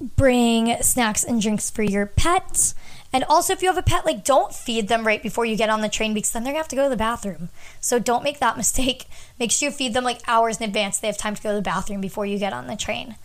[0.00, 2.74] bring snacks and drinks for your pet.
[3.12, 5.70] And also, if you have a pet, like don't feed them right before you get
[5.70, 7.48] on the train because then they're gonna have to go to the bathroom.
[7.80, 9.06] So don't make that mistake.
[9.38, 10.98] Make sure you feed them like hours in advance.
[10.98, 13.16] They have time to go to the bathroom before you get on the train.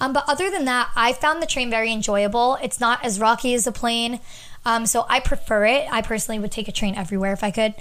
[0.00, 2.58] Um, but other than that, I found the train very enjoyable.
[2.62, 4.20] It's not as rocky as a plane,
[4.64, 5.86] um, so I prefer it.
[5.90, 7.74] I personally would take a train everywhere if I could.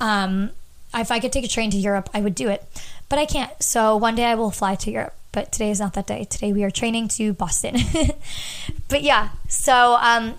[0.00, 0.50] Um,
[0.94, 2.64] if I could take a train to Europe, I would do it,
[3.08, 3.50] but I can't.
[3.62, 5.14] So one day I will fly to Europe.
[5.30, 6.24] But today is not that day.
[6.24, 7.76] Today we are training to Boston.
[8.88, 10.34] but yeah, so um,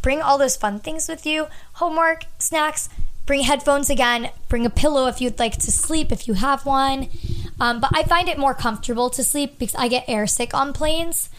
[0.00, 2.88] bring all those fun things with you homework, snacks,
[3.26, 7.08] bring headphones again, bring a pillow if you'd like to sleep, if you have one.
[7.62, 10.72] Um, but I find it more comfortable to sleep because I get air sick on
[10.72, 11.30] planes.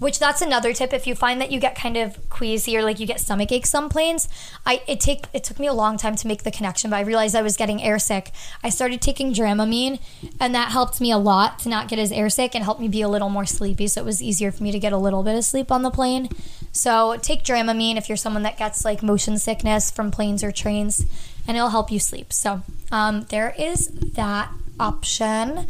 [0.00, 0.94] Which that's another tip.
[0.94, 3.74] If you find that you get kind of queasy or like you get stomach aches
[3.74, 4.30] on planes,
[4.64, 7.02] I it take it took me a long time to make the connection, but I
[7.02, 8.32] realized I was getting air sick.
[8.64, 10.00] I started taking Dramamine,
[10.40, 12.88] and that helped me a lot to not get as air sick and helped me
[12.88, 13.86] be a little more sleepy.
[13.88, 15.90] So it was easier for me to get a little bit of sleep on the
[15.90, 16.30] plane.
[16.72, 21.04] So take Dramamine if you're someone that gets like motion sickness from planes or trains,
[21.46, 22.32] and it'll help you sleep.
[22.32, 24.50] So um, there is that
[24.80, 25.66] option.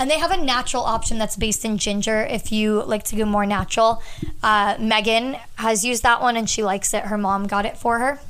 [0.00, 3.24] And they have a natural option that's based in ginger if you like to go
[3.24, 4.02] more natural.
[4.42, 7.04] Uh, Megan has used that one and she likes it.
[7.04, 8.20] Her mom got it for her.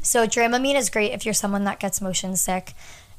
[0.00, 2.74] So Dramamine is great if you're someone that gets motion sick.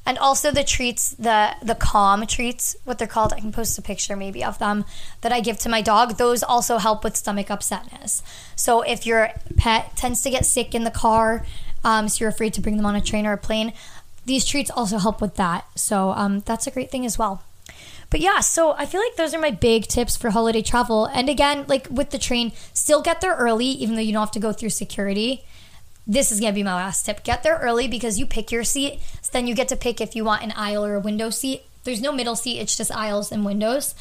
[0.06, 3.32] And also the treats, the the calm treats, what they're called.
[3.32, 4.84] I can post a picture maybe of them
[5.22, 6.18] that I give to my dog.
[6.18, 8.22] Those also help with stomach upsetness.
[8.54, 11.46] So if your pet tends to get sick in the car,
[11.84, 13.72] um, so you're afraid to bring them on a train or a plane,
[14.26, 15.66] these treats also help with that.
[15.74, 17.42] So um, that's a great thing as well.
[18.10, 21.06] But yeah, so I feel like those are my big tips for holiday travel.
[21.06, 24.30] And again, like with the train, still get there early, even though you don't have
[24.32, 25.44] to go through security.
[26.06, 27.24] This is gonna be my last tip.
[27.24, 29.00] Get there early because you pick your seat.
[29.22, 31.64] So then you get to pick if you want an aisle or a window seat
[31.84, 33.94] there's no middle seat, it's just aisles and windows.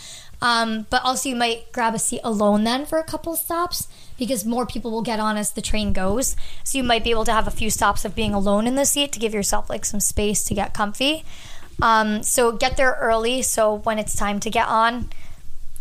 [0.43, 3.87] Um, but also, you might grab a seat alone then for a couple stops
[4.19, 6.35] because more people will get on as the train goes.
[6.65, 8.85] So you might be able to have a few stops of being alone in the
[8.85, 11.23] seat to give yourself like some space to get comfy.
[11.81, 15.09] Um, so get there early so when it's time to get on,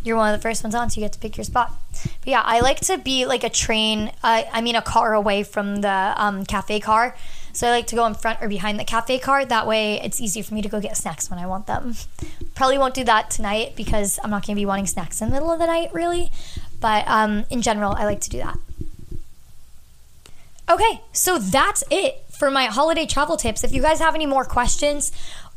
[0.04, 1.72] you're one of the first ones on, so you get to pick your spot.
[2.20, 5.42] But yeah, I like to be like a train, uh, I mean, a car away
[5.42, 7.16] from the um, cafe car.
[7.52, 9.44] So I like to go in front or behind the cafe car.
[9.44, 11.96] That way it's easier for me to go get snacks when I want them.
[12.54, 15.34] Probably won't do that tonight because I'm not going to be wanting snacks in the
[15.34, 16.30] middle of the night, really.
[16.80, 18.56] But um, in general, I like to do that.
[20.68, 23.62] Okay, so that's it for my holiday travel tips.
[23.62, 25.12] If you guys have any more questions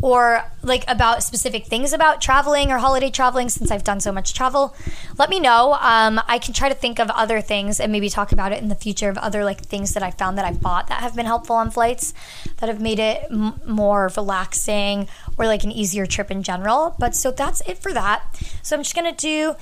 [0.06, 4.36] or like about specific things about traveling or holiday traveling, since I've done so much
[4.36, 4.76] travel,
[5.18, 5.76] let me know.
[5.82, 8.68] Um, I can try to think of other things and maybe talk about it in
[8.68, 11.26] the future of other like things that I found that I bought that have been
[11.26, 12.14] helpful on flights
[12.58, 15.08] that have made it m- more relaxing
[15.40, 16.96] or like an easier trip in general.
[17.00, 18.28] But so that's it for that.
[18.62, 19.56] So I'm just gonna do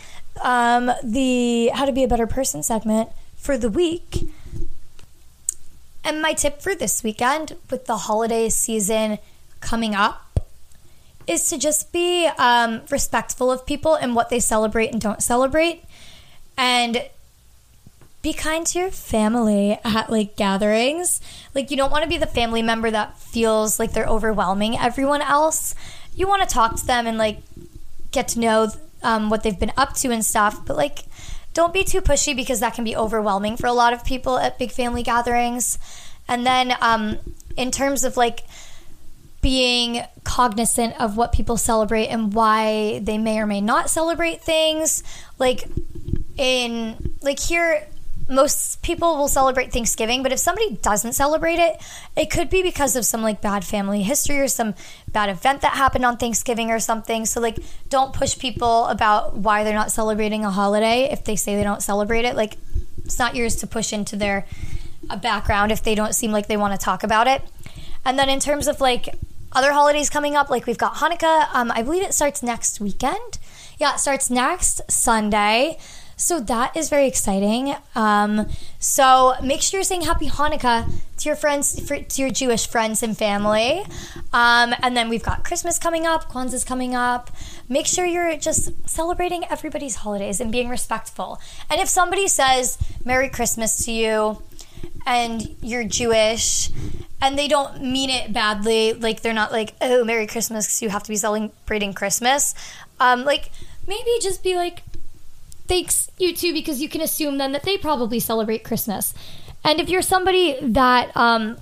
[0.44, 4.28] um, the how to be a better person segment for the week.
[6.04, 9.20] And my tip for this weekend with the holiday season
[9.62, 10.23] coming up
[11.28, 15.84] is to just be um, respectful of people and what they celebrate and don't celebrate.
[16.58, 17.04] And
[18.22, 21.22] be kind to your family at like gatherings.
[21.54, 25.22] Like, you don't want to be the family member that feels like they're overwhelming everyone
[25.22, 25.76] else.
[26.16, 27.40] You want to talk to them and like
[28.12, 28.70] get to know
[29.02, 30.66] um, what they've been up to and stuff.
[30.66, 31.00] But like,
[31.54, 34.58] don't be too pushy because that can be overwhelming for a lot of people at
[34.58, 35.78] big family gatherings.
[36.28, 37.18] And then, um,
[37.58, 38.46] in terms of like
[39.44, 45.04] being cognizant of what people celebrate and why they may or may not celebrate things,
[45.38, 45.66] like
[46.38, 47.88] in like here
[48.30, 51.82] most people will celebrate Thanksgiving, but if somebody doesn't celebrate it,
[52.16, 54.74] it could be because of some like bad family history or some
[55.10, 57.26] bad event that happened on Thanksgiving or something.
[57.26, 61.56] So like don't push people about why they're not celebrating a holiday if they say
[61.56, 62.36] they don't celebrate it.
[62.36, 62.58] Like
[63.04, 64.46] it's not yours to push into their
[65.22, 67.42] background if they don't seem like they want to talk about it.
[68.06, 69.16] And then in terms of like
[69.54, 73.40] other holidays coming up, like we've got Hanukkah, um, I believe it starts next weekend.
[73.80, 75.78] Yeah, it starts next Sunday.
[76.16, 77.76] So that is very exciting.
[77.96, 78.48] Um,
[78.80, 83.04] so make sure you're saying Happy Hanukkah to your friends, for, to your Jewish friends
[83.04, 83.84] and family.
[84.32, 87.32] Um, and then we've got Christmas coming up, Kwanzaa's coming up.
[87.68, 91.42] Make sure you're just celebrating everybody's holidays and being respectful.
[91.70, 94.42] And if somebody says Merry Christmas to you
[95.06, 96.70] and you're Jewish
[97.22, 101.04] and they don't mean it badly, like they're not like, oh, Merry Christmas you have
[101.04, 102.54] to be celebrating Christmas.
[103.00, 103.52] Um, like
[103.88, 104.84] maybe just be like,
[105.68, 109.14] thanks you too because you can assume then that they probably celebrate Christmas.
[109.64, 111.58] And if you're somebody that um,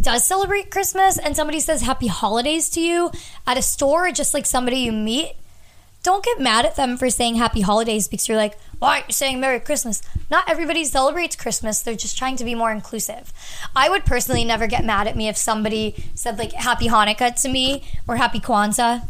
[0.00, 3.12] does celebrate Christmas and somebody says happy holidays to you
[3.46, 5.34] at a store, just like somebody you meet,
[6.02, 9.12] don't get mad at them for saying happy holidays because you're like, why aren't you
[9.12, 10.02] saying Merry Christmas?
[10.30, 11.82] Not everybody celebrates Christmas.
[11.82, 13.32] They're just trying to be more inclusive.
[13.76, 17.48] I would personally never get mad at me if somebody said like happy Hanukkah to
[17.48, 19.02] me or happy Kwanzaa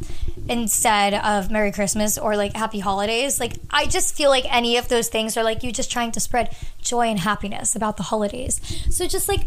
[0.49, 3.38] instead of Merry Christmas or like Happy Holidays.
[3.38, 6.20] Like, I just feel like any of those things are like you just trying to
[6.20, 8.61] spread joy and happiness about the holidays.
[8.91, 9.43] So just like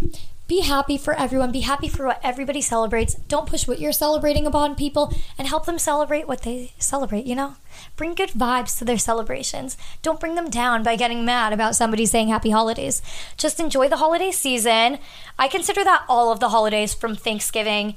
[0.47, 3.15] be happy for everyone, be happy for what everybody celebrates.
[3.27, 7.35] Don't push what you're celebrating upon people and help them celebrate what they celebrate, you
[7.35, 7.55] know?
[7.95, 9.77] Bring good vibes to their celebrations.
[10.01, 13.01] Don't bring them down by getting mad about somebody saying happy holidays.
[13.37, 14.99] Just enjoy the holiday season.
[15.39, 17.95] I consider that all of the holidays from Thanksgiving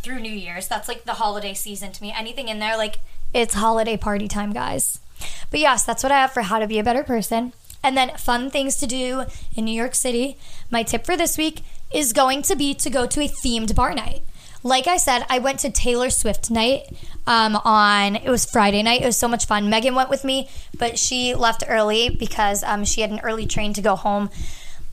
[0.00, 0.68] through New Year's.
[0.68, 2.14] That's like the holiday season to me.
[2.16, 2.98] Anything in there, like,
[3.32, 5.00] it's holiday party time, guys.
[5.50, 7.54] But yes, that's what I have for how to be a better person.
[7.82, 9.24] And then fun things to do
[9.56, 10.36] in New York City.
[10.70, 11.62] My tip for this week
[11.92, 14.22] is going to be to go to a themed bar night.
[14.62, 16.88] Like I said, I went to Taylor Swift night
[17.26, 19.02] um, on it was Friday night.
[19.02, 19.70] It was so much fun.
[19.70, 23.72] Megan went with me, but she left early because um, she had an early train
[23.74, 24.30] to go home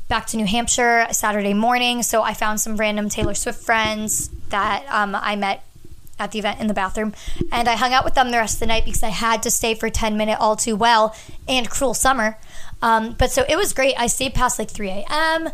[0.08, 2.04] back to New Hampshire Saturday morning.
[2.04, 5.64] So I found some random Taylor Swift friends that um, I met
[6.20, 7.14] at the event in the bathroom.
[7.52, 9.52] And I hung out with them the rest of the night because I had to
[9.52, 11.16] stay for 10 minute all too well
[11.48, 12.38] and cruel summer.
[12.82, 13.96] Um, but so it was great.
[13.98, 15.50] I stayed past like 3 a.m.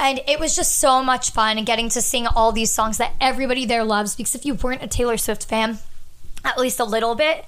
[0.00, 3.12] And it was just so much fun and getting to sing all these songs that
[3.20, 4.16] everybody there loves.
[4.16, 5.78] Because if you weren't a Taylor Swift fan,
[6.42, 7.44] at least a little bit,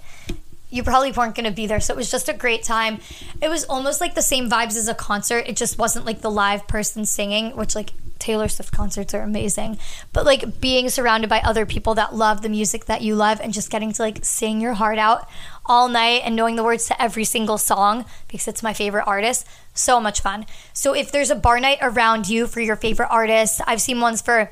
[0.68, 1.80] you probably weren't going to be there.
[1.80, 3.00] So it was just a great time.
[3.40, 5.46] It was almost like the same vibes as a concert.
[5.48, 9.78] It just wasn't like the live person singing, which like Taylor Swift concerts are amazing.
[10.12, 13.54] But like being surrounded by other people that love the music that you love and
[13.54, 15.26] just getting to like sing your heart out
[15.66, 19.46] all night and knowing the words to every single song because it's my favorite artist,
[19.74, 20.46] so much fun.
[20.72, 24.20] So if there's a bar night around you for your favorite artist, I've seen ones
[24.20, 24.50] for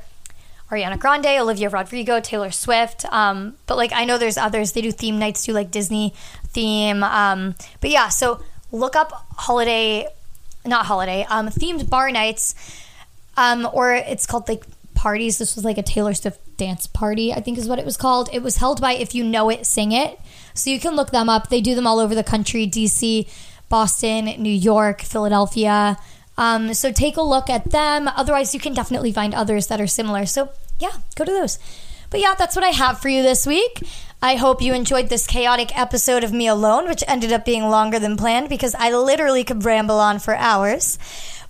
[0.71, 3.05] Ariana Grande, Olivia Rodrigo, Taylor Swift.
[3.13, 4.73] Um, but like I know there's others.
[4.73, 6.15] They do theme nights too, like Disney
[6.49, 7.03] theme.
[7.03, 10.07] Um, but yeah, so look up holiday,
[10.65, 12.55] not holiday, um, themed bar nights,
[13.37, 15.39] um, or it's called like parties.
[15.39, 18.29] This was like a Taylor Swift dance party, I think is what it was called.
[18.33, 20.21] It was held by If You Know It, Sing It.
[20.55, 21.49] So you can look them up.
[21.49, 23.29] They do them all over the country DC,
[23.69, 25.97] Boston, New York, Philadelphia.
[26.37, 28.09] Um, so take a look at them.
[28.09, 30.27] Otherwise, you can definitely find others that are similar.
[30.27, 31.59] So yeah, go to those.
[32.11, 33.83] But yeah, that's what I have for you this week.
[34.23, 37.99] I hope you enjoyed this chaotic episode of me alone, which ended up being longer
[37.99, 40.99] than planned because I literally could ramble on for hours.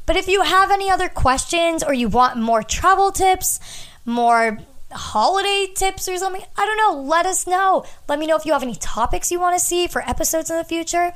[0.07, 3.59] But if you have any other questions or you want more travel tips,
[4.05, 4.59] more
[4.93, 7.84] holiday tips or something, I don't know, let us know.
[8.09, 10.57] Let me know if you have any topics you want to see for episodes in
[10.57, 11.12] the future.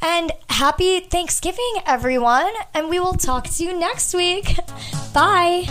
[0.00, 2.52] And happy Thanksgiving, everyone.
[2.74, 4.56] And we will talk to you next week.
[5.14, 5.68] Bye.